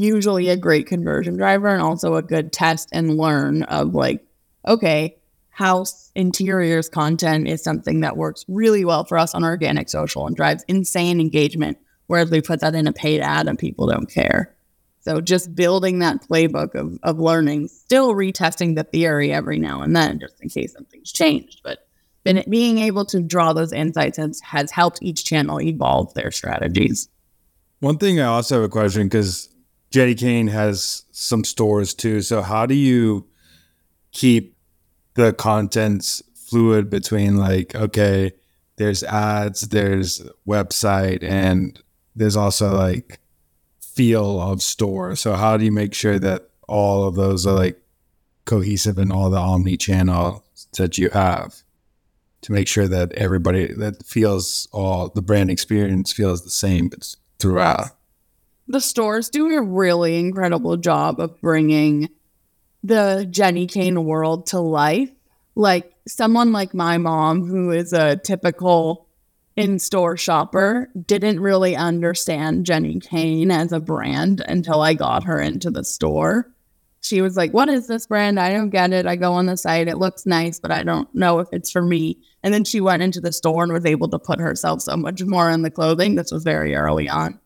usually 0.00 0.48
a 0.48 0.56
great 0.56 0.86
conversion 0.86 1.36
driver 1.36 1.68
and 1.68 1.82
also 1.82 2.14
a 2.14 2.22
good 2.22 2.52
test 2.52 2.88
and 2.92 3.16
learn 3.16 3.62
of 3.64 3.94
like, 3.94 4.24
okay, 4.66 5.16
house 5.50 6.10
interiors 6.14 6.88
content 6.88 7.46
is 7.46 7.62
something 7.62 8.00
that 8.00 8.16
works 8.16 8.44
really 8.48 8.84
well 8.84 9.04
for 9.04 9.18
us 9.18 9.34
on 9.34 9.44
organic 9.44 9.88
social 9.88 10.26
and 10.26 10.34
drives 10.34 10.64
insane 10.68 11.20
engagement. 11.20 11.78
Whereas 12.06 12.30
we 12.30 12.40
put 12.40 12.60
that 12.60 12.74
in 12.74 12.86
a 12.86 12.92
paid 12.92 13.20
ad 13.20 13.48
and 13.48 13.58
people 13.58 13.86
don't 13.86 14.10
care. 14.10 14.54
So 15.00 15.20
just 15.20 15.54
building 15.54 15.98
that 15.98 16.22
playbook 16.28 16.74
of, 16.74 16.98
of 17.02 17.18
learning, 17.18 17.68
still 17.68 18.14
retesting 18.14 18.76
the 18.76 18.84
theory 18.84 19.32
every 19.32 19.58
now 19.58 19.82
and 19.82 19.96
then, 19.96 20.20
just 20.20 20.40
in 20.40 20.48
case 20.48 20.72
something's 20.72 21.10
changed. 21.10 21.60
But 21.64 21.86
been, 22.22 22.44
being 22.48 22.78
able 22.78 23.04
to 23.06 23.20
draw 23.20 23.52
those 23.52 23.72
insights 23.72 24.16
has, 24.16 24.40
has 24.40 24.70
helped 24.70 25.00
each 25.02 25.24
channel 25.24 25.60
evolve 25.60 26.14
their 26.14 26.30
strategies. 26.30 27.08
One 27.80 27.98
thing 27.98 28.20
I 28.20 28.26
also 28.26 28.56
have 28.56 28.64
a 28.64 28.68
question 28.68 29.04
because 29.04 29.48
Jenni 29.92 30.18
Kayne 30.18 30.48
has 30.48 31.04
some 31.12 31.44
stores 31.44 31.92
too. 31.92 32.22
So 32.22 32.40
how 32.40 32.64
do 32.66 32.74
you 32.74 33.28
keep 34.12 34.56
the 35.14 35.32
content's 35.32 36.22
fluid 36.34 36.90
between 36.90 37.36
like 37.36 37.74
okay 37.74 38.30
there's 38.76 39.02
ads 39.04 39.62
there's 39.68 40.22
website 40.46 41.22
and 41.22 41.82
there's 42.14 42.36
also 42.36 42.74
like 42.74 43.18
feel 43.80 44.40
of 44.40 44.60
store 44.60 45.16
so 45.16 45.34
how 45.34 45.56
do 45.56 45.64
you 45.64 45.72
make 45.72 45.94
sure 45.94 46.18
that 46.18 46.50
all 46.68 47.04
of 47.04 47.14
those 47.14 47.46
are 47.46 47.54
like 47.54 47.80
cohesive 48.44 48.98
in 48.98 49.10
all 49.10 49.30
the 49.30 49.38
omni 49.38 49.76
channel 49.76 50.44
that 50.76 50.98
you 50.98 51.08
have 51.10 51.62
to 52.42 52.52
make 52.52 52.68
sure 52.68 52.88
that 52.88 53.12
everybody 53.12 53.72
that 53.72 54.04
feels 54.04 54.68
all 54.72 55.08
the 55.08 55.22
brand 55.22 55.50
experience 55.50 56.12
feels 56.12 56.42
the 56.44 56.50
same 56.50 56.90
throughout 57.38 57.90
the 58.68 58.80
stores 58.80 59.28
do 59.28 59.54
a 59.56 59.62
really 59.62 60.18
incredible 60.18 60.76
job 60.76 61.20
of 61.20 61.40
bringing 61.40 62.08
the 62.82 63.26
Jenni 63.30 63.70
Kayne 63.70 64.04
world 64.04 64.46
to 64.46 64.60
life. 64.60 65.10
Like 65.54 65.94
someone 66.08 66.52
like 66.52 66.74
my 66.74 66.98
mom, 66.98 67.46
who 67.46 67.70
is 67.70 67.92
a 67.92 68.16
typical 68.16 69.06
in 69.56 69.78
store 69.78 70.16
shopper, 70.16 70.88
didn't 71.06 71.40
really 71.40 71.76
understand 71.76 72.64
Jenni 72.64 73.02
Kayne 73.02 73.50
as 73.50 73.72
a 73.72 73.80
brand 73.80 74.42
until 74.46 74.80
I 74.80 74.94
got 74.94 75.24
her 75.24 75.40
into 75.40 75.70
the 75.70 75.84
store. 75.84 76.50
she 77.02 77.20
was 77.20 77.36
like, 77.36 77.52
What 77.52 77.68
is 77.68 77.86
this 77.86 78.06
brand? 78.06 78.40
I 78.40 78.52
don't 78.52 78.70
get 78.70 78.92
it. 78.92 79.06
I 79.06 79.16
go 79.16 79.32
on 79.34 79.46
the 79.46 79.56
site, 79.56 79.88
it 79.88 79.98
looks 79.98 80.24
nice, 80.24 80.58
but 80.58 80.70
I 80.70 80.82
don't 80.82 81.12
know 81.14 81.40
if 81.40 81.48
it's 81.52 81.70
for 81.70 81.82
me. 81.82 82.18
And 82.42 82.54
then 82.54 82.64
she 82.64 82.80
went 82.80 83.02
into 83.02 83.20
the 83.20 83.32
store 83.32 83.62
and 83.62 83.72
was 83.72 83.84
able 83.84 84.08
to 84.08 84.18
put 84.18 84.40
herself 84.40 84.80
so 84.80 84.96
much 84.96 85.22
more 85.22 85.50
in 85.50 85.62
the 85.62 85.70
clothing. 85.70 86.14
This 86.14 86.32
was 86.32 86.44
very 86.44 86.74
early 86.74 87.08
on. 87.08 87.38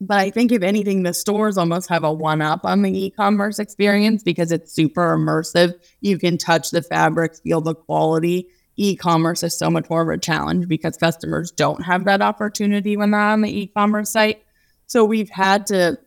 But 0.00 0.18
I 0.18 0.30
think 0.30 0.52
if 0.52 0.62
anything, 0.62 1.02
the 1.02 1.14
stores 1.14 1.56
almost 1.56 1.88
have 1.88 2.04
a 2.04 2.12
one 2.12 2.42
up 2.42 2.64
on 2.64 2.82
the 2.82 3.06
e 3.06 3.10
commerce 3.10 3.58
experience 3.58 4.22
because 4.22 4.52
it's 4.52 4.72
super 4.72 5.16
immersive. 5.16 5.74
You 6.00 6.18
can 6.18 6.36
touch 6.36 6.70
the 6.70 6.82
fabrics, 6.82 7.40
feel 7.40 7.60
the 7.60 7.74
quality. 7.74 8.48
E 8.76 8.94
commerce 8.94 9.42
is 9.42 9.58
so 9.58 9.70
much 9.70 9.88
more 9.88 10.02
of 10.02 10.08
a 10.08 10.18
challenge 10.18 10.68
because 10.68 10.98
customers 10.98 11.50
don't 11.50 11.82
have 11.82 12.04
that 12.04 12.20
opportunity 12.20 12.96
when 12.96 13.10
they're 13.10 13.20
on 13.20 13.40
the 13.40 13.58
e 13.58 13.66
commerce 13.68 14.10
site. 14.10 14.42
So 14.86 15.04
we've 15.04 15.30
had 15.30 15.66
to 15.68 15.98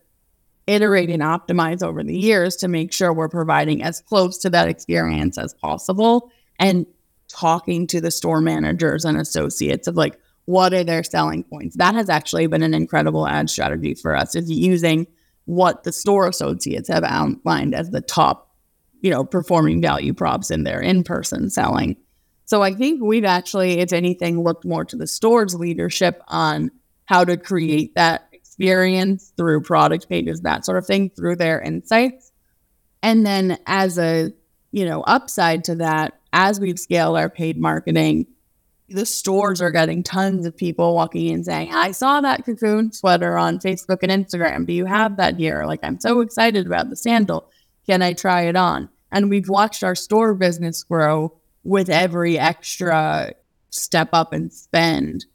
iterate 0.67 1.10
and 1.10 1.23
optimize 1.23 1.82
over 1.82 2.04
the 2.04 2.17
years 2.17 2.56
to 2.58 2.67
make 2.67 2.93
sure 2.93 3.12
we're 3.12 3.28
providing 3.28 3.82
as 3.82 4.02
close 4.02 4.38
to 4.38 4.52
that 4.52 4.69
experience 4.69 5.39
as 5.39 5.56
possible 5.56 6.32
and 6.60 6.86
talking 7.28 7.88
to 7.88 7.99
the 7.99 8.12
store 8.12 8.39
managers 8.39 9.04
and 9.04 9.17
associates 9.17 9.88
of 9.88 9.95
like 9.95 10.19
what 10.50 10.74
are 10.74 10.84
their 10.84 11.04
selling 11.04 11.44
points 11.44 11.76
that 11.78 11.96
has 11.96 12.10
actually 12.10 12.48
been 12.48 12.64
an 12.64 12.74
incredible 12.74 13.28
ad 13.28 13.50
strategy 13.50 13.94
for 13.94 14.16
us 14.16 14.36
is 14.36 14.50
using 14.50 15.06
what 15.46 15.84
the 15.84 15.92
store 15.92 16.28
associates 16.28 16.88
have 16.88 17.04
outlined 17.04 17.74
as 17.74 17.90
the 17.90 18.02
top 18.02 18.50
you 19.02 19.10
know 19.10 19.24
performing 19.24 19.82
value 19.82 20.14
props 20.14 20.52
in 20.52 20.64
their 20.64 20.80
in-person 20.80 21.50
selling 21.50 21.96
so 22.46 22.62
i 22.62 22.74
think 22.74 23.02
we've 23.02 23.26
actually 23.26 23.80
if 23.80 23.94
anything 23.94 24.44
looked 24.44 24.66
more 24.66 24.86
to 24.86 24.96
the 24.96 25.08
store's 25.08 25.56
leadership 25.56 26.22
on 26.28 26.72
how 27.06 27.24
to 27.24 27.36
create 27.38 27.96
that 27.96 28.30
experience 28.60 29.32
through 29.38 29.62
product 29.62 30.10
pages, 30.10 30.42
that 30.42 30.66
sort 30.66 30.78
of 30.78 30.86
thing, 30.86 31.10
through 31.10 31.38
their 31.38 31.62
insights. 31.62 32.32
And 33.02 33.26
then 33.26 33.58
as 33.66 33.98
a, 33.98 34.34
you 34.72 34.84
know, 34.84 35.02
upside 35.02 35.64
to 35.64 35.76
that, 35.76 36.20
as 36.34 36.60
we've 36.60 36.78
scaled 36.78 37.18
our 37.18 37.30
paid 37.30 37.58
marketing, 37.58 38.28
the 38.89 39.06
stores 39.06 39.62
are 39.62 39.71
getting 39.71 40.04
tons 40.04 40.45
of 40.45 40.56
people 40.56 40.95
walking 40.95 41.28
in 41.28 41.43
saying, 41.43 41.73
I 41.73 41.91
saw 41.91 42.21
that 42.21 42.45
cocoon 42.45 42.91
sweater 42.91 43.38
on 43.38 43.60
Facebook 43.60 43.99
and 44.02 44.12
Instagram. 44.12 44.65
Do 44.65 44.73
you 44.73 44.86
have 44.86 45.17
that 45.17 45.38
here? 45.38 45.65
Like, 45.65 45.80
I'm 45.84 45.99
so 45.99 46.21
excited 46.21 46.65
about 46.65 46.89
the 46.89 46.95
sandal. 46.95 47.49
Can 47.86 48.02
I 48.02 48.13
try 48.13 48.43
it 48.43 48.56
on? 48.56 48.89
And 49.12 49.30
we've 49.30 49.49
watched 49.49 49.84
our 49.84 49.95
store 49.95 50.34
business 50.34 50.84
grow 50.84 51.38
with 51.63 51.89
every 51.89 52.38
extra 52.38 53.34
step 53.69 54.10
up 54.13 54.34
and 54.34 54.52
spend 54.52 55.25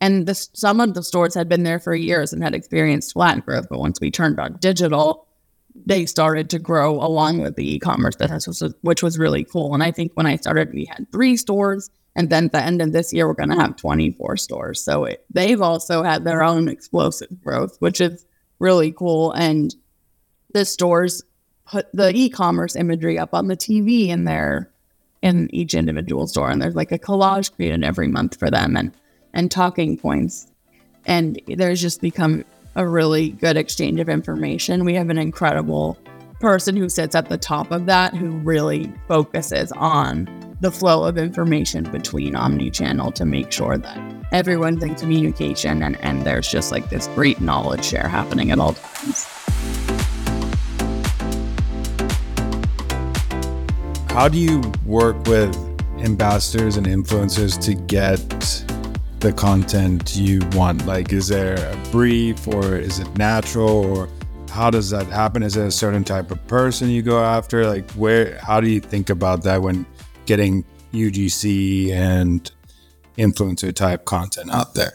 and 0.00 0.26
the, 0.26 0.34
some 0.34 0.80
of 0.80 0.94
the 0.94 1.02
stores 1.02 1.34
had 1.34 1.48
been 1.48 1.64
there 1.64 1.80
for 1.80 1.94
years 1.94 2.32
and 2.32 2.42
had 2.42 2.54
experienced 2.54 3.12
flat 3.12 3.44
growth. 3.44 3.66
But 3.68 3.80
once 3.80 4.00
we 4.00 4.10
turned 4.10 4.38
on 4.38 4.56
digital, 4.60 5.26
they 5.74 6.06
started 6.06 6.50
to 6.50 6.58
grow 6.58 6.94
along 6.94 7.40
with 7.40 7.56
the 7.56 7.74
e-commerce 7.74 8.16
business, 8.16 8.62
which 8.82 9.02
was 9.02 9.18
really 9.18 9.44
cool. 9.44 9.74
And 9.74 9.82
I 9.82 9.90
think 9.90 10.12
when 10.14 10.26
I 10.26 10.36
started, 10.36 10.72
we 10.72 10.86
had 10.86 11.10
three 11.12 11.36
stores, 11.36 11.90
and 12.16 12.30
then 12.30 12.46
at 12.46 12.52
the 12.52 12.62
end 12.62 12.82
of 12.82 12.92
this 12.92 13.12
year, 13.12 13.28
we're 13.28 13.34
going 13.34 13.50
to 13.50 13.56
have 13.56 13.76
24 13.76 14.36
stores. 14.38 14.82
So 14.82 15.04
it, 15.04 15.24
they've 15.32 15.60
also 15.60 16.02
had 16.02 16.24
their 16.24 16.42
own 16.42 16.68
explosive 16.68 17.28
growth, 17.42 17.76
which 17.78 18.00
is 18.00 18.26
really 18.58 18.92
cool. 18.92 19.32
And 19.32 19.74
the 20.52 20.64
stores 20.64 21.22
put 21.64 21.86
the 21.92 22.12
e-commerce 22.14 22.74
imagery 22.74 23.18
up 23.18 23.34
on 23.34 23.46
the 23.48 23.56
TV 23.56 24.08
in 24.08 24.24
their 24.24 24.70
in 25.20 25.52
each 25.52 25.74
individual 25.74 26.28
store, 26.28 26.48
and 26.48 26.62
there's 26.62 26.76
like 26.76 26.92
a 26.92 26.98
collage 26.98 27.52
created 27.52 27.84
every 27.84 28.06
month 28.08 28.38
for 28.38 28.50
them, 28.50 28.76
and 28.76 28.92
and 29.34 29.50
talking 29.50 29.96
points. 29.96 30.46
And 31.06 31.40
there's 31.46 31.80
just 31.80 32.00
become 32.00 32.44
a 32.74 32.86
really 32.86 33.30
good 33.30 33.56
exchange 33.56 34.00
of 34.00 34.08
information. 34.08 34.84
We 34.84 34.94
have 34.94 35.10
an 35.10 35.18
incredible 35.18 35.98
person 36.40 36.76
who 36.76 36.88
sits 36.88 37.14
at 37.14 37.28
the 37.28 37.38
top 37.38 37.70
of 37.72 37.86
that 37.86 38.14
who 38.14 38.30
really 38.30 38.92
focuses 39.08 39.72
on 39.72 40.28
the 40.60 40.70
flow 40.70 41.04
of 41.04 41.18
information 41.18 41.84
between 41.90 42.34
omni-channel 42.34 43.12
to 43.12 43.24
make 43.24 43.50
sure 43.52 43.78
that 43.78 43.98
everyone's 44.32 44.82
in 44.82 44.94
communication 44.94 45.82
and, 45.82 45.96
and 46.00 46.24
there's 46.24 46.48
just 46.48 46.70
like 46.72 46.90
this 46.90 47.06
great 47.08 47.40
knowledge 47.40 47.84
share 47.84 48.08
happening 48.08 48.50
at 48.50 48.58
all 48.58 48.74
times. 48.74 49.24
How 54.10 54.28
do 54.28 54.38
you 54.38 54.60
work 54.84 55.16
with 55.26 55.56
ambassadors 56.00 56.76
and 56.76 56.86
influencers 56.86 57.60
to 57.64 57.74
get 57.74 58.18
the 59.20 59.32
content 59.32 60.16
you 60.16 60.40
want? 60.52 60.86
Like, 60.86 61.12
is 61.12 61.28
there 61.28 61.56
a 61.56 61.76
brief 61.90 62.46
or 62.46 62.76
is 62.76 62.98
it 62.98 63.18
natural 63.18 63.68
or 63.96 64.08
how 64.50 64.70
does 64.70 64.90
that 64.90 65.06
happen? 65.06 65.42
Is 65.42 65.56
it 65.56 65.66
a 65.66 65.70
certain 65.70 66.04
type 66.04 66.30
of 66.30 66.44
person 66.46 66.88
you 66.88 67.02
go 67.02 67.22
after? 67.22 67.66
Like, 67.66 67.90
where, 67.92 68.38
how 68.38 68.60
do 68.60 68.68
you 68.70 68.80
think 68.80 69.10
about 69.10 69.42
that 69.44 69.62
when 69.62 69.86
getting 70.26 70.64
UGC 70.92 71.90
and 71.90 72.50
influencer 73.16 73.74
type 73.74 74.04
content 74.04 74.50
out 74.50 74.74
there? 74.74 74.92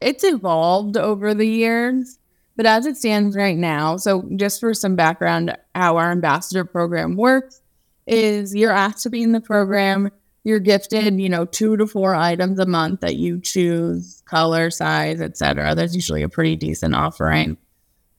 It's 0.00 0.24
evolved 0.24 0.96
over 0.96 1.34
the 1.34 1.46
years, 1.46 2.18
but 2.56 2.66
as 2.66 2.86
it 2.86 2.96
stands 2.96 3.36
right 3.36 3.56
now, 3.56 3.96
so 3.96 4.28
just 4.36 4.60
for 4.60 4.72
some 4.72 4.96
background, 4.96 5.56
how 5.74 5.96
our 5.96 6.10
ambassador 6.10 6.64
program 6.64 7.16
works 7.16 7.60
is 8.06 8.54
you're 8.54 8.72
asked 8.72 9.02
to 9.02 9.10
be 9.10 9.22
in 9.22 9.32
the 9.32 9.40
program 9.40 10.10
you're 10.42 10.60
gifted, 10.60 11.20
you 11.20 11.28
know, 11.28 11.44
two 11.44 11.76
to 11.76 11.86
four 11.86 12.14
items 12.14 12.58
a 12.58 12.66
month 12.66 13.00
that 13.00 13.16
you 13.16 13.40
choose, 13.40 14.22
color, 14.24 14.70
size, 14.70 15.20
etc. 15.20 15.74
There's 15.74 15.94
usually 15.94 16.22
a 16.22 16.28
pretty 16.28 16.56
decent 16.56 16.94
offering. 16.94 17.58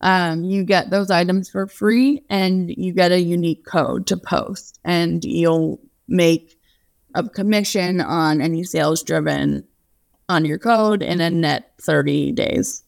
Um, 0.01 0.43
you 0.43 0.63
get 0.63 0.89
those 0.89 1.11
items 1.11 1.49
for 1.49 1.67
free 1.67 2.23
and 2.29 2.69
you 2.69 2.93
get 2.93 3.11
a 3.11 3.21
unique 3.21 3.65
code 3.65 4.07
to 4.07 4.17
post 4.17 4.79
and 4.83 5.23
you'll 5.23 5.79
make 6.07 6.57
a 7.13 7.27
commission 7.27 8.01
on 8.01 8.41
any 8.41 8.63
sales 8.63 9.03
driven 9.03 9.67
on 10.27 10.45
your 10.45 10.57
code 10.57 11.03
in 11.03 11.21
a 11.21 11.29
net 11.29 11.73
30 11.81 12.31
days. 12.31 12.83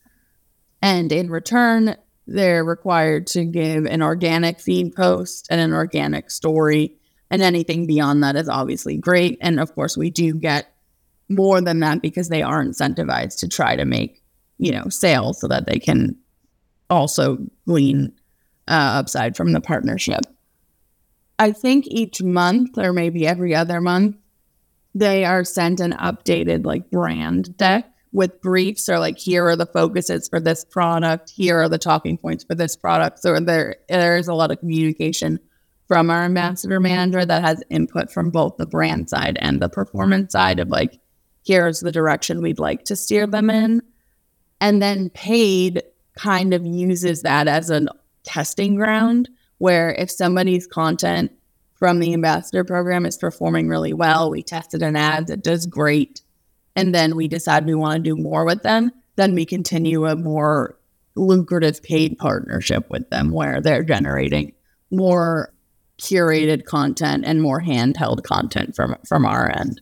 And 0.82 1.12
in 1.12 1.30
return, 1.30 1.96
they're 2.26 2.64
required 2.64 3.28
to 3.28 3.46
give 3.46 3.86
an 3.86 4.02
organic 4.02 4.60
feed 4.60 4.96
post 4.96 5.48
and 5.50 5.60
an 5.60 5.74
organic 5.74 6.32
story 6.32 6.98
and 7.34 7.42
anything 7.42 7.88
beyond 7.88 8.22
that 8.22 8.36
is 8.36 8.48
obviously 8.48 8.96
great. 8.96 9.40
And 9.42 9.60
of 9.60 9.74
course, 9.74 9.98
we 9.98 10.12
do 10.12 10.36
get 10.36 10.72
more 11.30 11.62
than 11.62 11.80
that 11.80 12.00
because 12.00 12.30
they 12.30 12.44
are 12.44 12.64
incentivized 12.64 13.40
to 13.40 13.48
try 13.48 13.76
to 13.76 13.86
make, 13.86 14.22
you 14.60 14.72
know, 14.72 14.88
sales 14.90 15.42
so 15.42 15.48
that 15.48 15.66
they 15.66 15.80
can 15.80 16.16
also 16.92 17.40
glean 17.66 18.14
uh, 18.68 19.02
upside 19.02 19.36
from 19.36 19.52
the 19.52 19.62
partnership. 19.62 20.22
I 21.40 21.54
think 21.54 21.88
each 21.88 22.22
month 22.22 22.78
or 22.78 22.94
maybe 22.94 23.26
every 23.26 23.56
other 23.56 23.82
month, 23.82 24.16
they 24.94 25.26
are 25.26 25.44
sent 25.44 25.80
an 25.80 25.94
updated 25.94 26.68
like 26.68 26.92
brand 26.92 27.58
deck 27.58 27.92
with 28.12 28.40
briefs 28.42 28.88
or 28.88 29.00
like 29.00 29.18
here 29.18 29.48
are 29.48 29.56
the 29.56 29.66
focuses 29.66 30.30
for 30.30 30.40
this 30.40 30.64
product, 30.64 31.32
here 31.32 31.60
are 31.60 31.68
the 31.68 31.80
talking 31.80 32.16
points 32.16 32.44
for 32.44 32.54
this 32.54 32.76
product. 32.76 33.18
So 33.24 33.40
there 33.40 33.78
there 33.90 34.18
is 34.18 34.28
a 34.28 34.36
lot 34.36 34.52
of 34.52 34.60
communication 34.60 35.40
from 35.88 36.10
our 36.10 36.24
ambassador 36.24 36.80
manager 36.80 37.26
that 37.26 37.42
has 37.42 37.64
input 37.70 38.12
from 38.12 38.30
both 38.30 38.58
the 38.58 38.66
brand 38.66 39.10
side 39.10 39.38
and 39.42 39.62
the 39.62 39.70
performance 39.70 40.32
side 40.32 40.60
of 40.60 40.70
like, 40.70 41.00
here's 41.46 41.82
the 41.82 41.92
direction 41.92 42.42
we'd 42.42 42.60
like 42.60 42.86
to 42.86 42.96
steer 42.96 43.28
them 43.28 43.50
in. 43.50 43.82
And 44.62 44.82
then 44.82 45.10
paid 45.10 45.84
kind 46.16 46.54
of 46.54 46.66
uses 46.66 47.22
that 47.24 47.48
as 47.48 47.70
a 47.70 47.86
testing 48.24 48.76
ground 48.76 49.30
where 49.58 49.94
if 49.94 50.10
somebody's 50.10 50.68
content 50.68 51.32
from 51.76 52.00
the 52.00 52.14
ambassador 52.14 52.64
program 52.64 53.06
is 53.06 53.18
performing 53.18 53.68
really 53.68 53.94
well, 53.94 54.30
we 54.30 54.42
tested 54.42 54.82
an 54.82 54.96
ad 54.96 55.28
that 55.28 55.44
does 55.44 55.66
great, 55.66 56.22
and 56.76 56.96
then 56.96 57.16
we 57.16 57.28
decide 57.28 57.66
we 57.66 57.76
want 57.76 58.04
to 58.04 58.10
do 58.10 58.16
more 58.16 58.46
with 58.46 58.64
them, 58.64 58.92
then 59.16 59.36
we 59.36 59.46
continue 59.46 60.06
a 60.06 60.16
more 60.16 60.78
lucrative 61.16 61.84
paid 61.84 62.18
partnership 62.18 62.90
with 62.90 63.10
them 63.10 63.32
where 63.32 63.62
they're 63.62 63.84
generating 63.84 64.54
more 64.92 65.53
curated 66.00 66.66
content 66.66 67.24
and 67.26 67.42
more 67.42 67.62
handheld 67.62 68.24
content 68.24 68.76
from 68.76 68.96
from 69.08 69.26
our 69.26 69.50
end. 69.50 69.82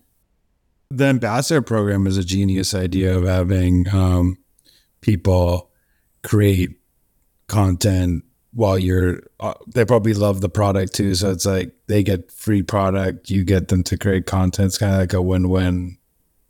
The 0.90 1.06
ambassador 1.06 1.62
program 1.62 2.06
is 2.06 2.18
a 2.18 2.24
genius 2.24 2.74
idea 2.74 3.18
of 3.18 3.24
having 3.24 3.88
um, 3.94 4.38
people 5.00 5.72
create 6.24 6.72
content 7.48 8.26
while 8.54 8.78
you're 8.78 9.24
uh, 9.40 9.54
they 9.68 9.86
probably 9.86 10.14
love 10.14 10.42
the 10.42 10.50
product 10.50 10.94
too. 10.94 11.16
So 11.16 11.32
it's 11.32 11.46
like 11.46 11.74
they 11.88 12.04
get 12.04 12.32
free 12.32 12.62
product 12.62 13.30
you 13.30 13.44
get 13.44 13.70
them 13.70 13.84
to 13.84 13.98
create 13.98 14.26
content. 14.26 14.68
It's 14.68 14.78
kind 14.78 14.94
of 14.94 15.00
like 15.00 15.14
a 15.14 15.22
win-win 15.22 15.98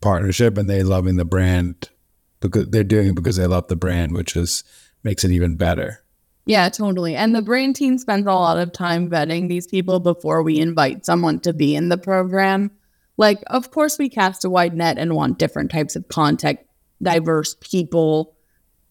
partnership 0.02 0.58
and 0.58 0.69
they 0.69 0.84
loving 0.84 1.17
the 1.17 1.26
brand 1.26 1.89
because 2.39 2.67
they're 2.69 2.84
doing 2.84 3.10
it 3.10 3.15
because 3.15 3.38
they 3.38 3.45
love 3.45 3.67
the 3.67 3.76
brand 3.76 4.12
which 4.13 4.36
is 4.36 4.63
makes 5.04 5.24
it 5.24 5.32
even 5.32 5.56
better 5.56 6.00
yeah, 6.45 6.69
totally. 6.69 7.15
And 7.15 7.36
the 7.36 7.41
brain 7.41 7.73
team 7.73 7.97
spends 7.97 8.25
a 8.25 8.34
lot 8.34 8.58
of 8.58 8.71
time 8.71 9.10
vetting 9.10 9.47
these 9.47 9.67
people 9.67 9.99
before 9.99 10.41
we 10.41 10.60
invite 10.60 11.06
someone 11.06 11.39
to 11.41 11.54
be 11.54 11.75
in 11.75 11.89
the 11.89 11.97
program. 11.97 12.71
Like, 13.17 13.39
of 13.47 13.71
course, 13.71 13.99
we 13.99 14.10
cast 14.10 14.45
a 14.45 14.49
wide 14.49 14.75
net 14.75 14.97
and 14.97 15.15
want 15.15 15.38
different 15.38 15.69
types 15.71 15.95
of 15.95 16.08
content, 16.08 16.60
diverse 17.01 17.56
people, 17.60 18.36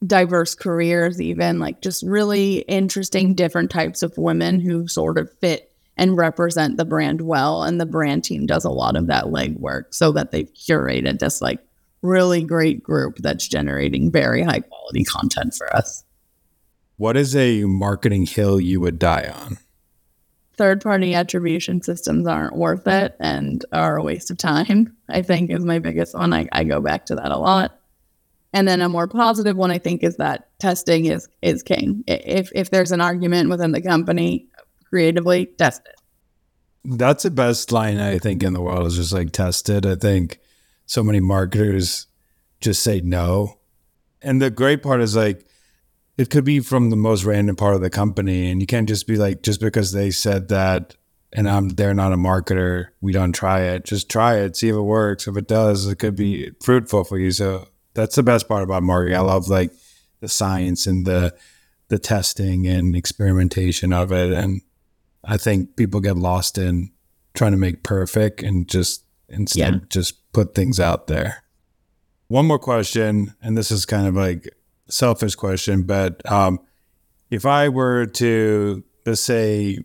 diverse 0.07 0.55
careers, 0.55 1.21
even 1.21 1.59
like 1.59 1.83
just 1.83 2.05
really 2.05 2.59
interesting, 2.61 3.35
different 3.35 3.71
types 3.71 4.03
of 4.03 4.17
women 4.17 4.61
who 4.61 4.87
sort 4.87 5.19
of 5.19 5.33
fit 5.41 5.73
and 5.97 6.17
represent 6.17 6.77
the 6.77 6.85
brand 6.85 7.21
well. 7.21 7.65
And 7.65 7.81
the 7.81 7.87
brand 7.87 8.25
team 8.25 8.47
does 8.47 8.65
a 8.65 8.71
lot 8.71 8.97
of 8.97 9.09
that 9.09 9.25
legwork 9.25 9.93
so 9.93 10.13
that 10.13 10.31
they've 10.31 10.53
curated 10.55 11.19
this 11.19 11.43
like 11.43 11.59
really 12.03 12.43
great 12.43 12.83
group 12.83 13.17
that's 13.19 13.47
generating 13.47 14.11
very 14.11 14.43
high 14.43 14.61
quality 14.61 15.05
content 15.05 15.55
for 15.55 15.75
us. 15.75 16.05
What 17.01 17.17
is 17.17 17.35
a 17.35 17.65
marketing 17.65 18.27
hill 18.27 18.61
you 18.61 18.79
would 18.83 18.99
die 18.99 19.33
on? 19.35 19.57
Third 20.59 20.83
party 20.83 21.15
attribution 21.15 21.81
systems 21.81 22.27
aren't 22.27 22.55
worth 22.55 22.87
it 22.87 23.17
and 23.19 23.65
are 23.73 23.97
a 23.97 24.03
waste 24.03 24.31
of 24.31 24.37
time, 24.37 24.95
I 25.09 25.23
think 25.23 25.51
is 25.51 25.65
my 25.65 25.79
biggest 25.79 26.15
one. 26.15 26.35
I, 26.35 26.47
I 26.53 26.65
go 26.65 26.83
back 26.83 27.07
to 27.07 27.15
that 27.15 27.33
a 27.33 27.39
lot. 27.39 27.81
And 28.53 28.69
then 28.69 28.83
a 28.83 28.89
more 28.91 29.09
positive 29.09 29.57
one, 29.57 29.71
I 29.71 29.79
think, 29.79 30.03
is 30.03 30.19
that 30.19 30.51
testing 30.59 31.07
is 31.07 31.27
is 31.41 31.63
king. 31.63 32.05
If 32.07 32.53
if 32.55 32.69
there's 32.69 32.93
an 32.93 33.01
argument 33.01 33.49
within 33.49 33.73
the 33.73 33.81
company, 33.81 34.51
creatively 34.85 35.47
test 35.47 35.81
it. 35.87 35.95
That's 36.85 37.23
the 37.23 37.31
best 37.31 37.73
line 37.73 37.99
I 37.99 38.19
think 38.19 38.43
in 38.43 38.53
the 38.53 38.61
world 38.61 38.87
is 38.87 38.97
just 38.97 39.15
like 39.15 39.33
test 39.33 39.71
it. 39.71 39.87
I 39.87 39.95
think 39.95 40.39
so 40.85 41.03
many 41.03 41.21
marketers 41.21 42.09
just 42.61 42.83
say 42.83 43.01
no. 43.01 43.59
And 44.21 44.43
the 44.43 44.51
great 44.51 44.83
part 44.83 45.01
is 45.01 45.17
like 45.17 45.47
it 46.21 46.29
could 46.29 46.45
be 46.45 46.61
from 46.61 46.91
the 46.91 46.97
most 46.97 47.25
random 47.25 47.57
part 47.57 47.75
of 47.75 47.81
the 47.81 47.89
company 47.89 48.51
and 48.51 48.61
you 48.61 48.67
can't 48.67 48.87
just 48.87 49.07
be 49.07 49.17
like 49.17 49.41
just 49.41 49.59
because 49.59 49.93
they 49.93 50.11
said 50.11 50.49
that 50.49 50.95
and 51.33 51.49
I'm 51.49 51.71
they're 51.71 51.95
not 51.95 52.13
a 52.13 52.17
marketer, 52.17 52.89
we 53.01 53.11
don't 53.11 53.33
try 53.33 53.63
it. 53.63 53.87
Just 53.87 54.11
try 54.11 54.37
it, 54.37 54.55
see 54.55 54.69
if 54.69 54.75
it 54.75 54.83
works. 54.83 55.27
If 55.27 55.39
it 55.39 55.49
does, 55.49 55.87
it 55.87 55.99
could 55.99 56.17
be 56.17 56.51
fruitful 56.63 57.05
for 57.05 57.19
you. 57.19 57.31
So 57.31 57.69
that's 57.95 58.17
the 58.17 58.23
best 58.23 58.49
part 58.49 58.63
about 58.63 58.83
marketing. 58.83 59.17
I 59.17 59.21
love 59.21 59.49
like 59.49 59.73
the 60.21 60.29
science 60.29 60.87
and 60.87 61.07
the 61.07 61.35
the 61.89 61.99
testing 61.99 62.67
and 62.67 62.95
experimentation 62.95 63.91
of 63.95 64.13
it. 64.13 64.31
And 64.31 64.61
I 65.25 65.39
think 65.39 65.75
people 65.75 66.01
get 66.01 66.19
lost 66.19 66.59
in 66.59 66.91
trying 67.33 67.53
to 67.53 67.57
make 67.57 67.83
perfect 67.83 68.43
and 68.43 68.69
just 68.69 69.05
instead 69.31 69.75
yeah. 69.75 69.81
just 69.89 70.31
put 70.35 70.55
things 70.55 70.79
out 70.79 71.07
there. 71.07 71.45
One 72.29 72.45
more 72.45 72.59
question, 72.59 73.35
and 73.41 73.57
this 73.57 73.71
is 73.71 73.87
kind 73.87 74.07
of 74.07 74.17
like 74.17 74.55
selfish 74.91 75.35
question, 75.35 75.83
but 75.83 76.29
um, 76.31 76.61
if 77.31 77.47
I 77.47 77.69
were 77.69 78.07
to 78.07 78.85
let's 79.07 79.21
say 79.21 79.79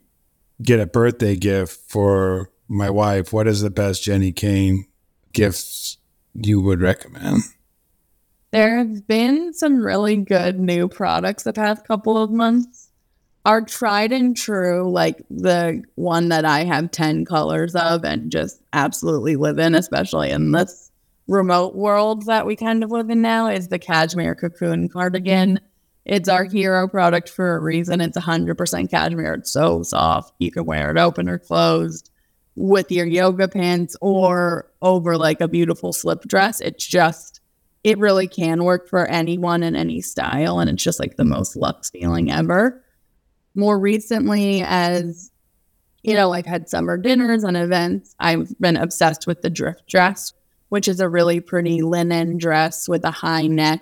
get 0.61 0.79
a 0.79 0.85
birthday 0.85 1.35
gift 1.35 1.79
for 1.89 2.51
my 2.67 2.89
wife, 2.89 3.31
what 3.31 3.47
is 3.47 3.61
the 3.61 3.69
best 3.69 4.03
Jenni 4.03 4.35
Kayne 4.35 4.85
gifts 5.33 5.97
you 6.33 6.61
would 6.61 6.81
recommend? 6.81 7.43
There 8.51 8.77
have 8.77 9.07
been 9.07 9.53
some 9.53 9.77
really 9.77 10.15
good 10.15 10.59
new 10.59 10.87
products 10.87 11.43
the 11.43 11.53
past 11.53 11.85
couple 11.85 12.17
of 12.17 12.31
months. 12.31 12.89
Our 13.43 13.61
tried 13.61 14.11
and 14.11 14.35
true, 14.35 14.89
like 14.89 15.21
the 15.29 15.83
one 15.95 16.29
that 16.29 16.45
I 16.45 16.63
have 16.63 16.89
10 16.89 17.25
colors 17.25 17.75
of 17.75 18.03
and 18.03 18.31
just 18.31 18.61
absolutely 18.73 19.35
live 19.35 19.59
in, 19.59 19.75
especially 19.75 20.31
in 20.31 20.51
this 20.51 20.84
remote 21.27 21.75
world 21.75 22.25
that 22.25 22.45
we 22.45 22.55
kind 22.55 22.83
of 22.83 22.91
live 22.91 23.09
in 23.09 23.21
now, 23.21 23.47
is 23.47 23.67
the 23.67 23.79
cashmere 23.79 24.35
cocoon 24.35 24.89
cardigan. 24.89 25.59
It's 26.05 26.29
our 26.29 26.43
hero 26.43 26.87
product 26.87 27.29
for 27.29 27.55
a 27.55 27.59
reason. 27.59 27.99
It's 27.99 28.17
100% 28.17 28.89
cashmere. 28.91 29.33
It's 29.33 29.51
so 29.51 29.81
soft. 29.83 30.33
You 30.39 30.51
can 30.51 30.65
wear 30.65 30.91
it 30.91 30.97
open 30.97 31.27
or 31.27 31.39
closed 31.39 32.11
with 32.55 32.91
your 32.91 33.05
yoga 33.05 33.47
pants 33.47 33.97
or 34.01 34.71
over 34.81 35.17
like 35.17 35.41
a 35.41 35.47
beautiful 35.47 35.91
slip 35.91 36.23
dress. 36.23 36.61
It's 36.61 36.85
just 36.85 37.41
it 37.83 37.97
really 37.99 38.27
can 38.27 38.63
work 38.63 38.87
for 38.89 39.05
anyone 39.05 39.61
in 39.61 39.75
any 39.75 40.01
style. 40.01 40.59
And 40.59 40.69
it's 40.69 40.83
just 40.83 40.99
like 40.99 41.17
the 41.17 41.25
most 41.25 41.55
luxe 41.55 41.89
feeling 41.89 42.31
ever. 42.31 42.83
More 43.53 43.79
recently, 43.79 44.63
as 44.63 45.31
you 46.05 46.13
know, 46.13 46.33
I've 46.33 46.45
had 46.45 46.69
summer 46.69 46.97
dinners 46.97 47.43
and 47.43 47.57
events, 47.57 48.15
I've 48.19 48.57
been 48.59 48.77
obsessed 48.77 49.25
with 49.25 49.41
the 49.41 49.49
drift 49.49 49.87
dress, 49.87 50.33
which 50.69 50.87
is 50.87 50.99
a 50.99 51.09
really 51.09 51.39
pretty 51.39 51.81
linen 51.81 52.37
dress 52.37 52.87
with 52.87 53.03
a 53.05 53.11
high 53.11 53.47
neck. 53.47 53.81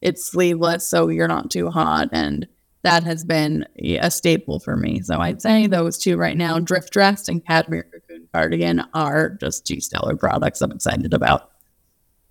It's 0.00 0.24
sleeveless, 0.24 0.86
so 0.86 1.08
you're 1.08 1.28
not 1.28 1.50
too 1.50 1.70
hot. 1.70 2.08
And 2.12 2.46
that 2.82 3.02
has 3.02 3.24
been 3.24 3.66
a 3.76 4.10
staple 4.10 4.60
for 4.60 4.76
me. 4.76 5.00
So 5.00 5.18
I'd 5.18 5.42
say 5.42 5.66
those 5.66 5.98
two 5.98 6.16
right 6.16 6.36
now, 6.36 6.58
drift 6.58 6.92
dress 6.92 7.28
and 7.28 7.44
cashmere 7.44 7.84
cocoon 7.84 8.28
cardigan, 8.32 8.84
are 8.94 9.30
just 9.30 9.66
two 9.66 9.80
stellar 9.80 10.16
products 10.16 10.60
I'm 10.60 10.72
excited 10.72 11.12
about. 11.12 11.50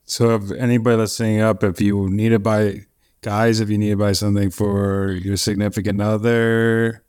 So, 0.10 0.36
if 0.36 0.52
anybody 0.52 0.96
listening 0.96 1.42
up, 1.42 1.66
if 1.66 1.82
you 1.82 2.10
need 2.10 2.30
to 2.30 2.40
buy, 2.40 2.86
guys, 3.22 3.60
if 3.60 3.70
you 3.70 3.78
need 3.78 3.90
to 3.90 3.98
buy 3.98 4.14
something 4.14 4.52
for 4.52 5.12
your 5.12 5.36
significant 5.36 6.02
other, 6.02 7.04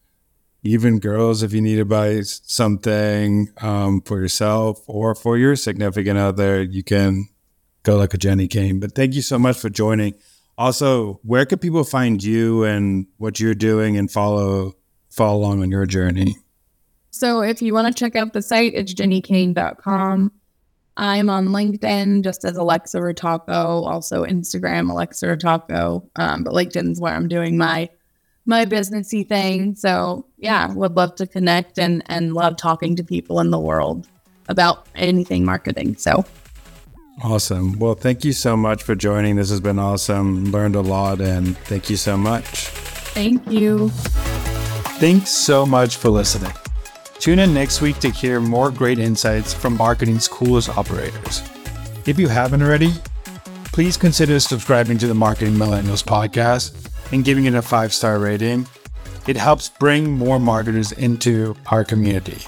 even 0.69 0.99
girls, 0.99 1.43
if 1.43 1.53
you 1.53 1.61
need 1.61 1.77
to 1.77 1.85
buy 1.85 2.21
something 2.23 3.49
um, 3.63 4.03
for 4.03 4.21
yourself 4.21 4.83
or 4.87 5.15
for 5.15 5.39
your 5.39 5.57
significant 5.57 6.19
other, 6.19 6.63
you 6.63 6.83
can 6.83 7.29
go 7.85 7.97
like 7.97 8.13
a 8.13 8.19
Jenni 8.19 8.49
Kayne. 8.51 8.79
But 8.79 8.95
thank 8.95 9.15
you 9.15 9.23
so 9.23 9.39
much 9.39 9.59
for 9.59 9.71
joining. 9.71 10.15
Also, 10.59 11.21
where 11.23 11.47
can 11.47 11.59
people 11.59 11.85
find 11.85 12.23
you 12.23 12.65
and 12.65 13.07
what 13.17 13.41
you're 13.41 13.55
doing 13.55 13.97
and 13.97 14.11
follow 14.11 14.75
follow 15.09 15.39
along 15.39 15.63
on 15.63 15.71
your 15.71 15.87
journey? 15.87 16.37
So, 17.11 17.41
if 17.41 17.63
you 17.63 17.73
want 17.73 17.89
to 17.89 17.99
check 17.99 18.15
out 18.15 18.35
the 18.35 18.43
site, 18.43 18.73
it's 18.75 18.93
jennikayne.com. 18.93 20.33
I'm 20.99 21.31
on 21.31 21.49
LinkedIn 21.49 22.25
just 22.25 22.45
as 22.45 22.57
Alexa 22.57 22.99
Ritacco, 22.99 23.87
also 23.87 24.25
Instagram 24.25 24.91
Alexa 24.91 25.27
Ritacco. 25.27 26.09
Um, 26.17 26.43
but 26.43 26.53
LinkedIn's 26.53 27.01
where 27.01 27.15
I'm 27.15 27.29
doing 27.29 27.57
my 27.57 27.89
my 28.49 28.65
businessy 28.65 29.29
thing. 29.29 29.77
So 29.77 30.25
yeah, 30.39 30.73
would 30.73 30.97
love 30.97 31.15
to 31.17 31.27
connect 31.27 31.79
and 31.79 32.03
and 32.07 32.35
love 32.35 32.57
talking 32.57 32.97
to 32.97 33.05
people 33.05 33.39
in 33.39 33.51
the 33.51 33.59
world 33.61 34.09
about 34.49 34.89
anything 34.97 35.45
marketing. 35.45 35.97
So 35.97 36.25
awesome. 37.23 37.79
Well, 37.79 37.95
thank 37.95 38.25
you 38.25 38.33
so 38.33 38.57
much 38.57 38.83
for 38.83 38.95
joining. 38.95 39.37
This 39.37 39.51
has 39.51 39.61
been 39.61 39.79
awesome. 39.79 40.47
Learned 40.47 40.75
a 40.75 40.81
lot 40.81 41.21
and 41.21 41.57
thank 41.59 41.91
you 41.91 41.97
so 41.97 42.17
much. 42.17 42.69
Thank 43.15 43.49
you. 43.51 43.91
Thanks 44.99 45.31
so 45.31 45.67
much 45.67 45.97
for 45.97 46.09
listening. 46.09 46.53
Tune 47.19 47.41
in 47.41 47.53
next 47.53 47.83
week 47.83 47.99
to 47.99 48.11
hear 48.11 48.41
more 48.41 48.71
great 48.71 48.99
insights 48.99 49.53
from 49.53 49.77
marketing's 49.77 50.27
coolest 50.27 50.71
operators. 50.71 51.43
If 52.07 52.19
you 52.19 52.29
haven't 52.29 52.63
already, 52.63 52.93
please 53.73 53.97
consider 53.97 54.41
subscribing 54.41 54.99
to 54.99 55.07
the 55.07 55.15
Marketing 55.15 55.55
Millennials 55.55 56.03
podcast 56.03 56.88
and 57.13 57.25
giving 57.25 57.47
it 57.47 57.55
a 57.55 57.63
five 57.63 57.93
star 57.93 58.19
rating. 58.19 58.67
It 59.27 59.37
helps 59.37 59.69
bring 59.69 60.11
more 60.11 60.39
marketers 60.39 60.93
into 60.93 61.55
our 61.71 61.85
community. 61.85 62.43